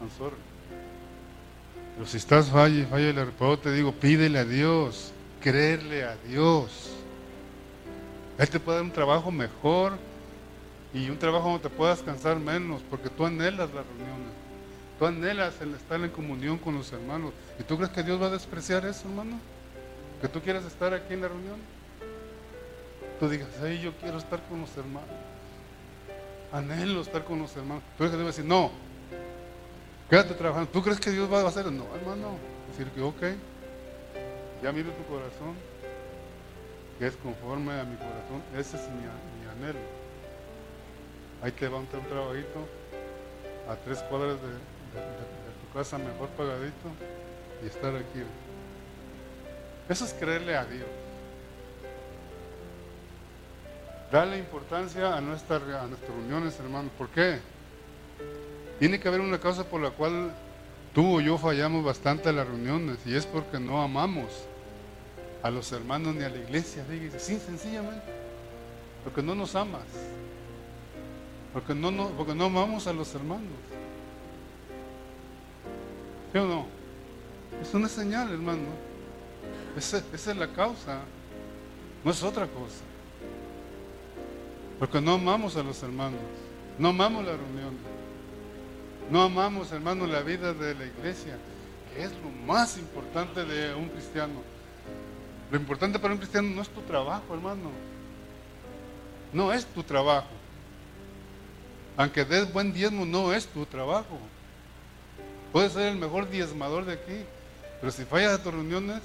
[0.00, 0.30] I'm
[1.94, 6.16] Pero si estás falla y falla el reposo, te digo, pídele a Dios, creerle a
[6.26, 6.90] Dios.
[8.38, 9.98] Él te puede dar un trabajo mejor
[10.92, 14.32] y un trabajo donde te puedas cansar menos, porque tú anhelas las reuniones.
[14.98, 17.32] Tú anhelas el estar en comunión con los hermanos.
[17.58, 19.38] ¿Y tú crees que Dios va a despreciar eso, hermano?
[20.20, 21.58] ¿Que tú quieres estar aquí en la reunión?
[23.20, 25.08] Tú digas, ahí yo quiero estar con los hermanos.
[26.52, 27.82] Anhelo estar con los hermanos.
[27.96, 28.70] Tú crees que Dios va a decir, no,
[30.08, 30.70] quédate trabajando.
[30.70, 31.70] ¿Tú crees que Dios va a hacer?
[31.70, 32.36] No, hermano.
[32.70, 33.22] Decir que, ok,
[34.62, 35.54] ya miro tu corazón,
[36.98, 38.42] que es conforme a mi corazón.
[38.56, 39.04] Ese es mi
[39.64, 39.97] anhelo.
[41.42, 42.66] Ahí te va un, trabajito
[43.68, 46.88] a tres cuadras de, tu casa mejor pagadito
[47.62, 48.22] y estar aquí.
[49.88, 50.88] Eso es creerle a Dios.
[54.10, 56.88] Dale importancia a, nuestra, a nuestras reuniones, hermano.
[56.96, 57.38] ¿Por qué?
[58.78, 60.32] Tiene que haber una causa por la cual
[60.94, 64.26] tú o yo fallamos bastante a las reuniones y es porque no amamos
[65.42, 66.84] a los hermanos ni a la iglesia.
[67.18, 68.02] Sí, sencillamente.
[69.04, 69.84] Porque no nos amas.
[71.58, 73.42] Porque no, no, porque no amamos a los hermanos.
[76.30, 76.66] ¿Sí o no?
[77.60, 78.68] Es una señal, hermano.
[79.76, 81.00] Esa, esa es la causa.
[82.04, 82.84] No es otra cosa.
[84.78, 86.20] Porque no amamos a los hermanos.
[86.78, 87.76] No amamos la reunión.
[89.10, 91.38] No amamos, hermano, la vida de la iglesia,
[91.92, 94.42] que es lo más importante de un cristiano.
[95.50, 97.72] Lo importante para un cristiano no es tu trabajo, hermano.
[99.32, 100.37] No es tu trabajo.
[101.98, 104.20] Aunque des buen diezmo, no es tu trabajo.
[105.52, 107.24] Puedes ser el mejor diezmador de aquí,
[107.80, 109.02] pero si fallas a tus reuniones,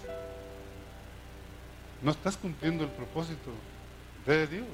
[2.04, 3.50] no estás cumpliendo el propósito
[4.28, 4.68] de Dios.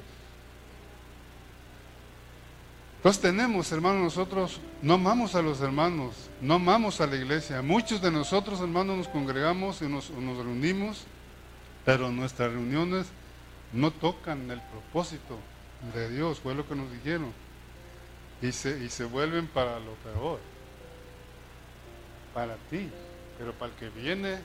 [2.98, 7.62] Entonces tenemos, hermanos, nosotros no amamos a los hermanos, no amamos a la iglesia.
[7.62, 11.04] Muchos de nosotros, hermanos, nos congregamos y nos, nos reunimos,
[11.86, 13.06] pero nuestras reuniones
[13.72, 15.38] no tocan el propósito
[15.94, 17.32] de Dios, fue lo que nos dijeron
[18.42, 20.40] y se, y se vuelven para lo peor.
[22.34, 22.88] Para ti,
[23.38, 24.38] pero para el que viene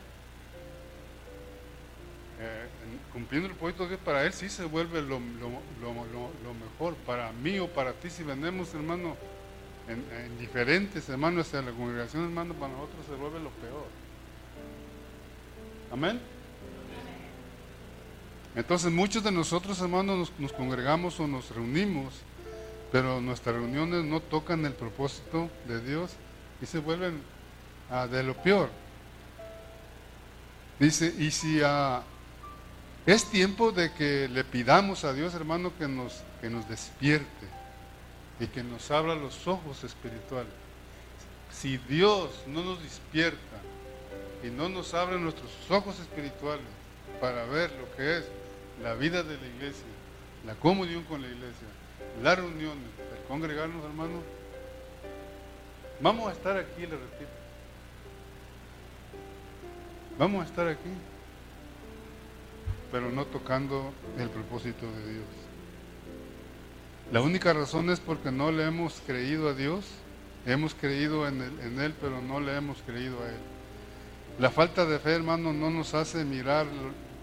[2.38, 2.68] eh,
[3.14, 6.96] cumpliendo el propósito de Dios, para él sí se vuelve lo, mejor.
[7.06, 9.16] Para mí o para ti, si venimos, hermano,
[9.88, 13.86] en, diferentes, hermanos, hacia la congregación, hermano, para nosotros se vuelve lo peor.
[15.92, 16.20] Amén.
[18.56, 22.14] Entonces muchos de nosotros, hermanos, nos, nos congregamos o nos reunimos
[22.92, 26.12] pero nuestras reuniones no tocan el propósito de Dios
[26.62, 27.22] y se vuelven
[27.90, 28.70] ah, de lo peor.
[30.80, 32.04] Dice, y si ah,
[33.06, 37.48] es tiempo de que le pidamos a Dios, hermano, que nos, que nos despierte
[38.40, 40.52] y que nos abra los ojos espirituales.
[41.52, 43.58] si Dios no nos despierta
[44.44, 46.66] y no nos abre nuestros ojos espirituales
[47.22, 48.26] para ver lo que es
[48.84, 49.86] la vida de la iglesia,
[50.46, 51.68] la comunión con la iglesia,
[52.24, 52.86] las reuniones,
[53.18, 54.22] el congregarnos, hermano,
[56.02, 57.32] vamos a estar aquí, le repito.
[60.18, 60.92] Vamos a estar aquí,
[62.92, 65.26] pero no tocando el propósito de Dios.
[67.12, 69.86] La única razón es porque no le hemos creído a Dios,
[70.46, 73.40] hemos creído en él, en él, pero no le hemos creído a Él.
[74.40, 76.66] La falta de fe, hermano, no nos hace mirar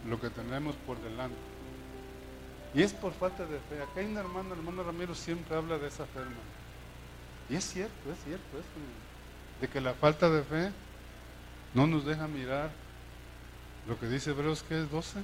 [0.08, 1.51] lo que tenemos por delante.
[2.74, 3.82] Y es por falta de fe.
[3.82, 6.36] Acá hay un hermano, el hermano Ramiro siempre habla de esa fe, hermano.
[7.50, 10.72] Y es cierto, es cierto, es de que la falta de fe
[11.74, 12.70] no nos deja mirar
[13.86, 15.20] lo que dice Hebreos que es 12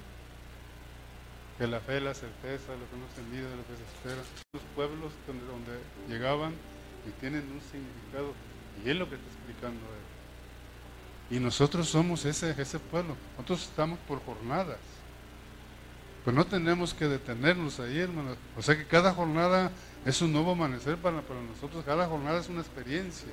[1.59, 4.23] que la fe, la certeza, lo que no se lo que se espera.
[4.53, 6.55] Los pueblos donde, donde llegaban
[7.05, 8.33] y tienen un significado,
[8.85, 11.37] y es lo que está explicando él.
[11.37, 14.79] Y nosotros somos ese, ese pueblo, nosotros estamos por jornadas.
[16.25, 18.37] Pues no tenemos que detenernos ahí, hermanos.
[18.57, 19.71] O sea que cada jornada
[20.05, 23.29] es un nuevo amanecer para, para nosotros, cada jornada es una experiencia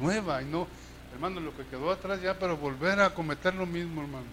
[0.00, 0.66] nueva y no,
[1.12, 4.26] hermano, lo que quedó atrás ya, pero volver a cometer lo mismo, hermano.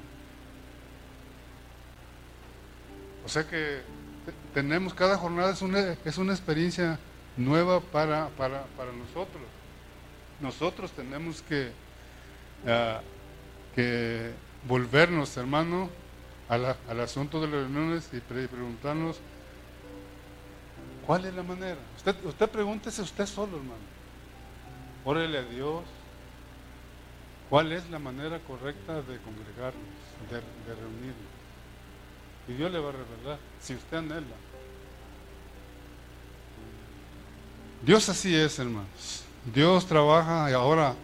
[3.25, 3.81] O sea que
[4.53, 6.99] tenemos, cada jornada es una, es una experiencia
[7.37, 9.43] nueva para, para, para nosotros.
[10.39, 11.71] Nosotros tenemos que,
[12.65, 13.01] uh,
[13.73, 14.31] que
[14.67, 15.89] volvernos, hermano,
[16.49, 19.17] la, al asunto de las reuniones y preguntarnos
[21.05, 21.77] cuál es la manera.
[21.97, 23.95] Usted, usted pregúntese usted solo, hermano.
[25.03, 25.83] Órele a Dios.
[27.49, 29.83] ¿Cuál es la manera correcta de congregarnos,
[30.29, 31.35] de, de reunirnos?
[32.47, 34.35] Y Dios le va a revelar, si usted anhela.
[37.83, 39.23] Dios así es, hermanos.
[39.53, 40.95] Dios trabaja y ahora,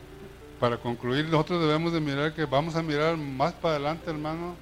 [0.59, 4.55] para concluir, nosotros debemos de mirar que vamos a mirar más para adelante, hermano,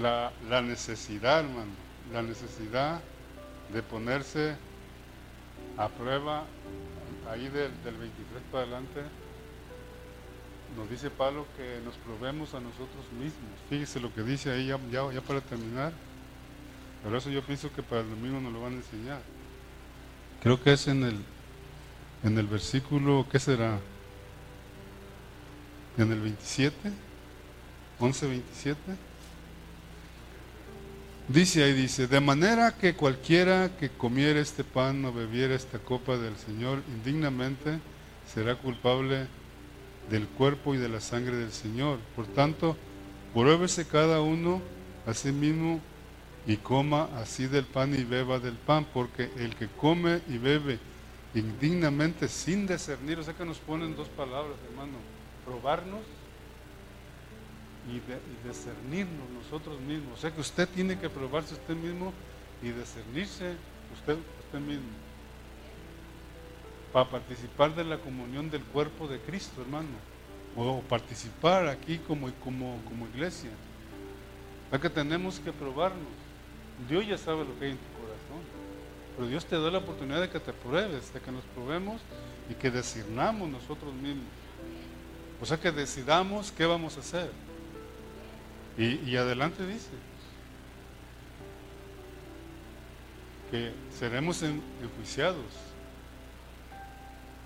[0.00, 1.72] la, la necesidad, hermano,
[2.12, 3.00] la necesidad
[3.72, 4.56] de ponerse
[5.76, 6.44] a prueba
[7.30, 9.00] ahí del, del 23 para adelante
[10.76, 13.50] nos dice Pablo que nos probemos a nosotros mismos.
[13.68, 15.92] Fíjese lo que dice ahí ya, para terminar.
[17.02, 19.20] Pero eso yo pienso que para el domingo nos lo van a enseñar.
[20.42, 21.16] Creo que es en el,
[22.22, 23.78] en el versículo, ¿qué será?
[25.98, 26.92] En el 27,
[27.98, 28.80] 11, 27.
[31.32, 36.16] Dice ahí, dice, de manera que cualquiera que comiera este pan o bebiera esta copa
[36.16, 37.78] del Señor indignamente
[38.26, 39.28] será culpable
[40.10, 42.00] del cuerpo y de la sangre del Señor.
[42.16, 42.76] Por tanto,
[43.32, 44.60] pruébese cada uno
[45.06, 45.80] a sí mismo
[46.48, 50.80] y coma así del pan y beba del pan, porque el que come y bebe
[51.36, 54.98] indignamente sin discernir, o sea que nos ponen dos palabras, hermano,
[55.44, 56.00] probarnos
[57.88, 60.18] y, y discernirnos nosotros mismos.
[60.18, 62.12] O sea que usted tiene que probarse usted mismo
[62.62, 63.54] y discernirse
[63.94, 65.10] usted, usted mismo
[66.92, 69.88] para participar de la comunión del cuerpo de Cristo, hermano,
[70.56, 73.50] o participar aquí como, como, como iglesia.
[74.72, 76.08] Es que tenemos que probarnos.
[76.88, 78.42] Dios ya sabe lo que hay en tu corazón,
[79.16, 82.00] pero Dios te da la oportunidad de que te pruebes, de que nos probemos
[82.48, 84.26] y que decidamos nosotros mismos.
[85.40, 87.30] O sea que decidamos qué vamos a hacer.
[88.78, 89.90] Y, adelante dice
[93.50, 95.70] que seremos enjuiciados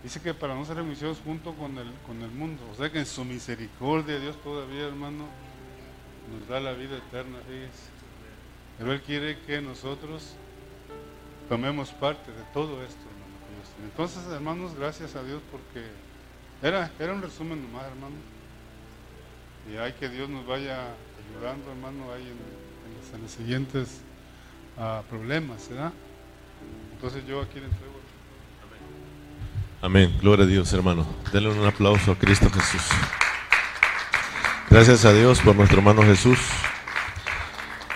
[0.04, 2.62] Dice que para no ser remisión junto con el, con el mundo.
[2.70, 5.24] O sea que en su misericordia Dios todavía, hermano,
[6.30, 7.88] nos da la vida eterna, fíjese.
[8.76, 10.34] Pero Él quiere que nosotros
[11.48, 13.24] tomemos parte de todo esto, hermano.
[13.82, 15.86] Entonces, hermanos, gracias a Dios porque
[16.62, 18.16] era, era un resumen nomás, hermano.
[19.72, 20.88] Y hay que Dios nos vaya
[21.30, 24.00] ayudando, hermano, ahí en, los, siguientes
[24.76, 25.92] uh, problemas, ¿verdad?
[26.92, 27.94] Entonces yo aquí le entrego.
[29.84, 30.16] Amén.
[30.20, 31.06] Gloria a Dios, hermano.
[31.30, 32.82] Denle un aplauso a Cristo Jesús.
[34.70, 36.38] Gracias a Dios por nuestro hermano Jesús.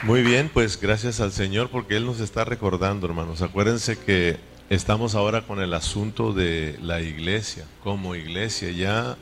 [0.02, 3.42] Muy bien, pues gracias al Señor porque Él nos está recordando, hermanos.
[3.42, 7.64] Acuérdense que estamos ahora con el asunto de la iglesia.
[7.82, 9.16] Como iglesia, ya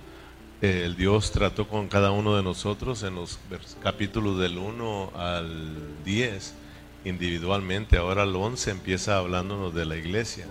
[0.61, 3.39] el Dios trató con cada uno de nosotros en los
[3.83, 6.55] capítulos del 1 al 10
[7.05, 7.99] individualmente.
[7.99, 10.47] Ahora el 11 empieza hablándonos de la iglesia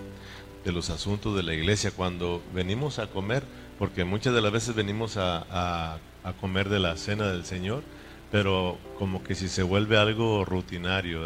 [0.66, 3.44] de los asuntos de la iglesia cuando venimos a comer,
[3.78, 5.98] porque muchas de las veces venimos a,
[6.40, 7.84] comer de la cena del Señor,
[8.32, 11.20] pero como que si se vuelve algo rutinario,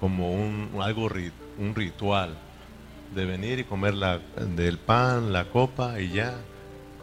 [0.00, 1.08] como un, algo,
[1.56, 2.36] un ritual.
[3.14, 4.18] de venir y comer la,
[4.56, 6.34] del pan, la copa y ya,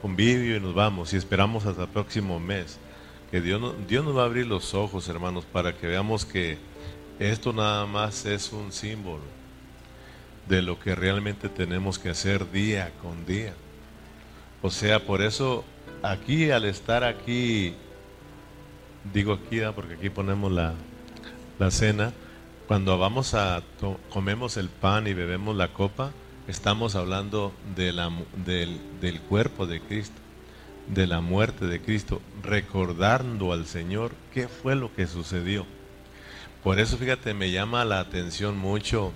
[0.06, 2.78] convivio y nos vamos y esperamos hasta el próximo mes.
[3.32, 6.60] Que Dios, Dios nos va a abrir los ojos, hermanos, para que veamos que
[7.18, 9.24] esto nada más es un símbolo
[10.48, 13.56] de lo que realmente tenemos que hacer día con día.
[14.62, 15.66] O sea, por eso
[16.04, 17.74] aquí al estar aquí,
[19.12, 20.76] digo aquí, porque aquí ponemos la,
[21.58, 22.14] la cena,
[22.68, 23.64] cuando vamos a
[24.12, 26.12] comemos el pan y bebemos la copa,
[26.48, 28.12] estamos hablando de la,
[28.46, 30.16] del, del cuerpo de Cristo,
[30.88, 35.66] de la muerte de Cristo, recordando al Señor qué fue lo que sucedió.
[36.64, 39.12] Por eso, fíjate, me llama la atención mucho.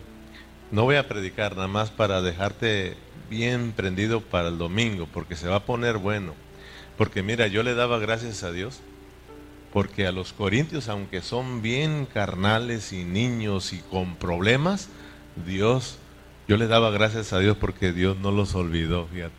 [0.71, 2.95] No voy a predicar nada más para dejarte
[3.29, 6.33] bien prendido para el domingo, porque se va a poner bueno.
[6.97, 8.81] Porque mira, yo le daba gracias a Dios,
[9.71, 14.89] porque a los corintios, aunque son bien carnales y niños y con problemas,
[15.45, 15.97] Dios,
[16.49, 19.35] yo le daba gracias a Dios porque Dios no los olvidó, fíjate.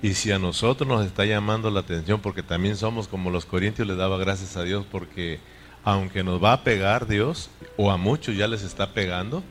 [0.00, 3.86] Y si a nosotros nos está llamando la atención, porque también somos como los corintios,
[3.86, 5.38] le daba gracias a Dios porque
[5.84, 9.42] aunque nos va a pegar Dios, o a muchos ya les está pegando,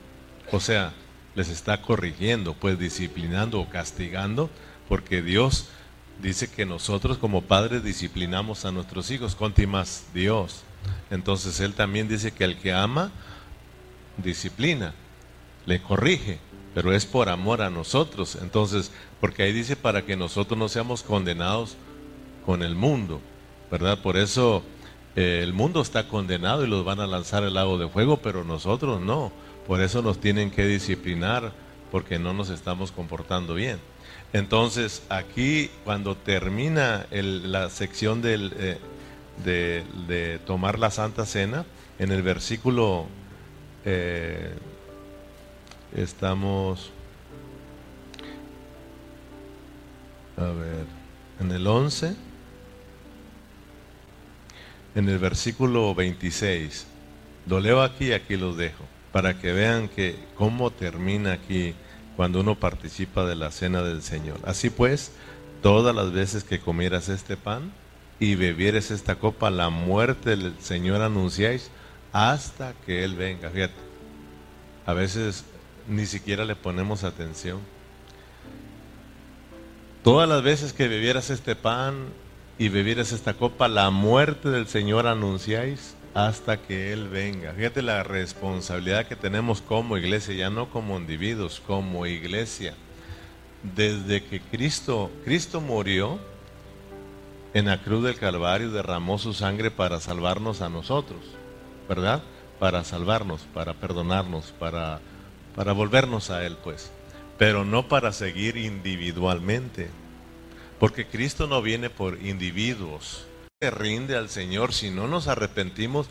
[0.50, 0.92] o sea,
[1.36, 4.50] les está corrigiendo, pues disciplinando o castigando,
[4.88, 5.68] porque Dios
[6.20, 10.64] dice que nosotros como padres disciplinamos a nuestros hijos, conti más Dios.
[11.12, 13.12] Entonces Él también dice que el que ama,
[14.16, 14.92] disciplina,
[15.66, 16.40] le corrige,
[16.74, 18.36] pero es por amor a nosotros.
[18.42, 21.76] Entonces, porque ahí dice para que nosotros no seamos condenados
[22.44, 23.20] con el mundo,
[23.70, 23.98] ¿verdad?
[23.98, 24.62] Por eso
[25.16, 28.44] eh, el mundo está condenado y los van a lanzar al lago de fuego, pero
[28.44, 29.32] nosotros no.
[29.66, 31.52] Por eso nos tienen que disciplinar
[31.90, 33.78] porque no nos estamos comportando bien.
[34.32, 38.78] Entonces, aquí cuando termina la sección eh,
[39.44, 41.64] de, tomar la Santa Cena,
[42.00, 43.06] en el versículo
[43.84, 44.52] eh,
[45.94, 46.90] estamos,
[50.36, 50.86] a ver,
[51.40, 52.14] en el 11,
[54.94, 56.86] en el versículo 26,
[57.46, 61.74] lo leo aquí y aquí lo dejo para que vean que cómo termina aquí
[62.16, 64.40] cuando uno participa de la cena del Señor.
[64.44, 65.12] Así pues,
[65.62, 67.72] todas las veces que comieras este pan
[68.18, 71.70] y bebieres esta copa, la muerte del Señor anunciáis
[72.12, 73.50] hasta que Él venga.
[73.50, 73.74] Fíjate,
[74.86, 75.44] a veces
[75.88, 77.60] ni siquiera le ponemos atención.
[80.02, 81.94] Todas las veces que bebieras este pan
[82.58, 87.52] y bebieras esta copa, la muerte del Señor anunciáis hasta que Él venga.
[87.52, 92.74] Fíjate la responsabilidad que tenemos como iglesia, ya no como individuos, como iglesia.
[93.74, 96.18] Desde que Cristo, Cristo murió
[97.54, 101.20] en la cruz del Calvario, derramó su sangre para salvarnos a nosotros,
[101.88, 102.22] ¿verdad?
[102.58, 105.00] Para salvarnos, para perdonarnos, para,
[105.54, 106.90] para volvernos a Él, pues.
[107.38, 109.88] Pero no para seguir individualmente.
[110.78, 113.26] Porque Cristo no viene por individuos
[113.70, 116.08] rinde al Señor, si no nos arrepentimos,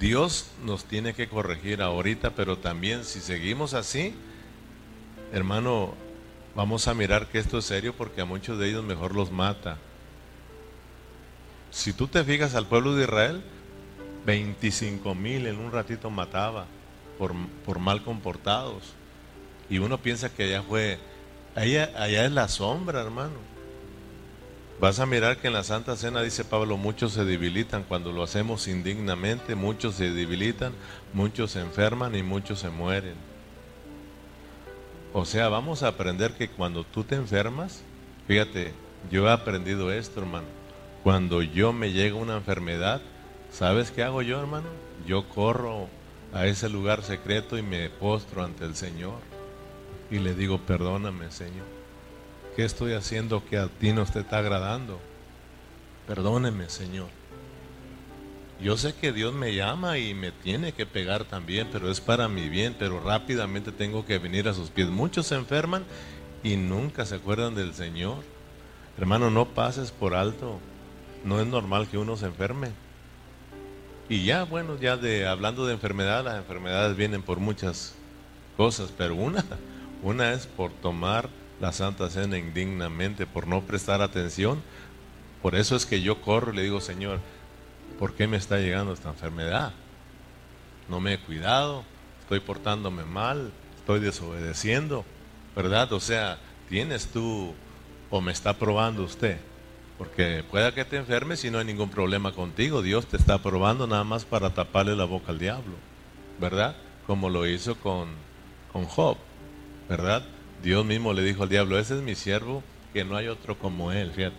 [0.00, 4.14] Dios nos tiene que corregir ahorita, pero también si seguimos así,
[5.32, 5.94] hermano,
[6.54, 9.78] vamos a mirar que esto es serio porque a muchos de ellos mejor los mata.
[11.70, 13.42] Si tú te fijas al pueblo de Israel,
[14.26, 16.66] 25 mil en un ratito mataba
[17.18, 18.94] por, mal comportados.
[19.70, 20.98] Y uno piensa que allá fue,
[21.54, 23.52] allá, allá es la sombra, hermano.
[24.80, 28.24] Vas a mirar que en la Santa Cena, dice Pablo, muchos se debilitan cuando lo
[28.24, 30.72] hacemos indignamente, muchos se debilitan,
[31.12, 33.14] muchos se enferman y muchos se mueren.
[35.12, 37.82] O sea, vamos a aprender que cuando tú te enfermas,
[38.26, 38.72] fíjate,
[39.10, 40.46] yo he aprendido esto, hermano.
[41.02, 43.02] Cuando yo me llega una enfermedad,
[43.50, 44.68] ¿sabes qué hago yo, hermano?
[45.06, 45.88] Yo corro
[46.32, 49.18] a ese lugar secreto y me postro ante el Señor
[50.10, 51.66] y le digo, perdóname, Señor.
[52.54, 55.00] ¿Qué estoy haciendo que a ti no te está agradando?
[56.06, 57.08] Perdóneme, Señor.
[58.60, 62.28] Yo sé que Dios me llama y me tiene que pegar también, pero es para
[62.28, 64.88] mi bien, pero rápidamente tengo que venir a sus pies.
[64.88, 65.84] Muchos se enferman
[66.44, 68.18] y nunca se acuerdan del Señor.
[68.98, 70.60] Hermano, no pases por alto.
[71.24, 72.68] No es normal que uno se enferme.
[74.08, 77.94] Y ya, bueno, ya de hablando de enfermedad, las enfermedades vienen por muchas
[78.56, 79.44] cosas, pero una,
[80.02, 81.28] una es por tomar
[81.60, 84.62] la Santa Cena indignamente por no prestar atención.
[85.40, 87.20] Por eso es que yo corro y le digo, Señor,
[87.98, 89.72] ¿por qué me está llegando esta enfermedad?
[90.88, 91.84] No me he cuidado,
[92.20, 95.04] estoy portándome mal, estoy desobedeciendo,
[95.54, 95.92] ¿verdad?
[95.92, 96.38] O sea,
[96.68, 97.54] tienes tú
[98.10, 99.38] o me está probando usted.
[100.02, 102.82] Porque pueda que te enfermes y no hay ningún problema contigo.
[102.82, 105.74] Dios te está probando nada más para taparle la boca al diablo,
[106.40, 106.74] ¿verdad?
[107.06, 108.08] Como lo hizo con,
[108.72, 109.16] con Job,
[109.88, 110.24] ¿verdad?
[110.60, 113.92] Dios mismo le dijo al diablo, ese es mi siervo, que no hay otro como
[113.92, 114.34] él, fíjate,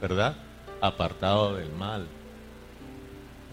[0.00, 0.34] ¿verdad?
[0.80, 2.06] Apartado del mal,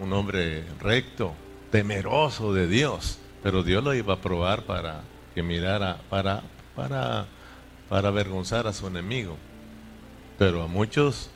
[0.00, 1.34] un hombre recto,
[1.70, 5.02] temeroso de Dios, pero Dios lo iba a probar para
[5.34, 6.42] que mirara, para,
[6.74, 7.26] para,
[7.90, 9.36] para avergonzar a su enemigo.
[10.36, 11.30] Pero a muchos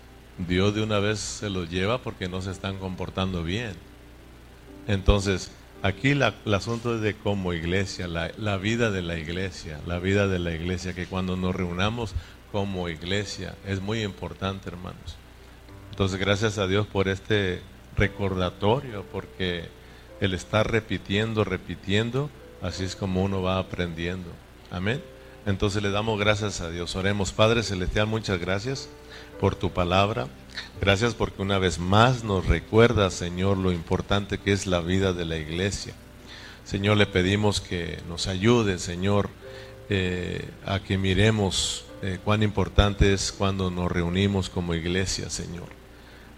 [0.46, 3.72] Dios de una vez se los lleva porque no se están comportando bien.
[4.86, 6.24] Entonces, Aquí el
[6.54, 10.52] asunto es de como iglesia, la, la, vida de la iglesia, la vida de la
[10.52, 12.14] iglesia, que cuando nos reunamos
[12.50, 15.16] como iglesia es muy importante, hermanos.
[15.92, 17.62] Entonces, gracias a Dios por este
[17.96, 19.68] recordatorio, porque
[20.20, 22.28] el estar repitiendo, repitiendo,
[22.60, 24.30] así es como uno va aprendiendo.
[24.72, 25.00] Amén.
[25.46, 26.96] Entonces le damos gracias a Dios.
[26.96, 28.88] Oremos, Padre Celestial, muchas gracias
[29.40, 30.28] por tu palabra.
[30.80, 35.24] Gracias porque una vez más nos recuerda, Señor, lo importante que es la vida de
[35.24, 35.94] la iglesia.
[36.64, 39.30] Señor, le pedimos que nos ayude, Señor,
[39.88, 45.68] eh, a que miremos eh, cuán importante es cuando nos reunimos como iglesia, Señor.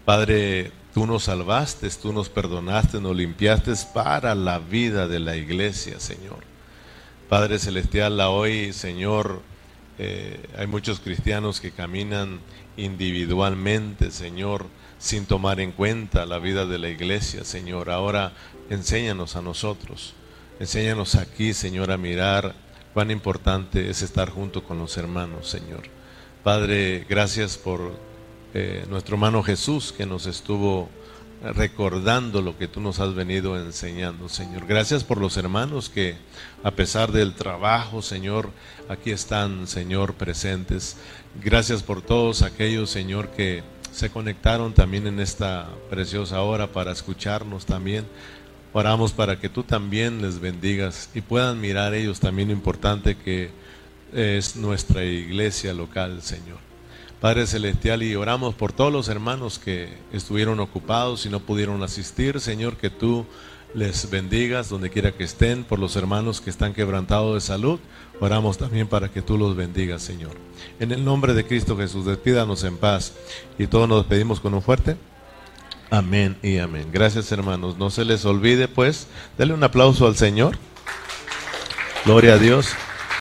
[0.05, 5.99] Padre, tú nos salvaste, tú nos perdonaste, nos limpiaste para la vida de la iglesia,
[5.99, 6.39] Señor.
[7.29, 9.41] Padre Celestial, la hoy, Señor,
[10.03, 12.39] eh, hay muchos cristianos que caminan
[12.75, 14.65] individualmente, Señor,
[14.97, 17.91] sin tomar en cuenta la vida de la iglesia, Señor.
[17.91, 18.33] Ahora
[18.71, 20.15] enséñanos a nosotros,
[20.59, 22.55] enséñanos aquí, Señor, a mirar
[22.95, 25.83] cuán importante es estar junto con los hermanos, Señor.
[26.43, 27.91] Padre, gracias por
[28.55, 30.89] eh, nuestro hermano Jesús que nos estuvo
[31.41, 34.67] recordando lo que tú nos has venido enseñando, Señor.
[34.67, 36.15] Gracias por los hermanos que,
[36.63, 38.51] a pesar del trabajo, Señor,
[38.89, 40.97] aquí están, Señor, presentes.
[41.43, 47.65] Gracias por todos aquellos, Señor, que se conectaron también en esta preciosa hora para escucharnos
[47.65, 48.05] también.
[48.73, 53.49] Oramos para que tú también les bendigas y puedan mirar ellos también lo importante que
[54.13, 56.70] es nuestra iglesia local, Señor.
[57.21, 62.41] Padre Celestial, y oramos por todos los hermanos que estuvieron ocupados y no pudieron asistir,
[62.41, 63.27] Señor, que tú
[63.75, 67.79] les bendigas donde quiera que estén, por los hermanos que están quebrantados de salud,
[68.19, 70.31] oramos también para que tú los bendigas, Señor.
[70.79, 73.13] En el nombre de Cristo Jesús, despídanos en paz
[73.59, 74.97] y todos nos despedimos con un fuerte.
[75.91, 76.87] Amén y amén.
[76.91, 77.77] Gracias hermanos.
[77.77, 79.05] No se les olvide pues,
[79.37, 80.57] denle un aplauso al Señor.
[82.03, 82.69] Gloria a Dios.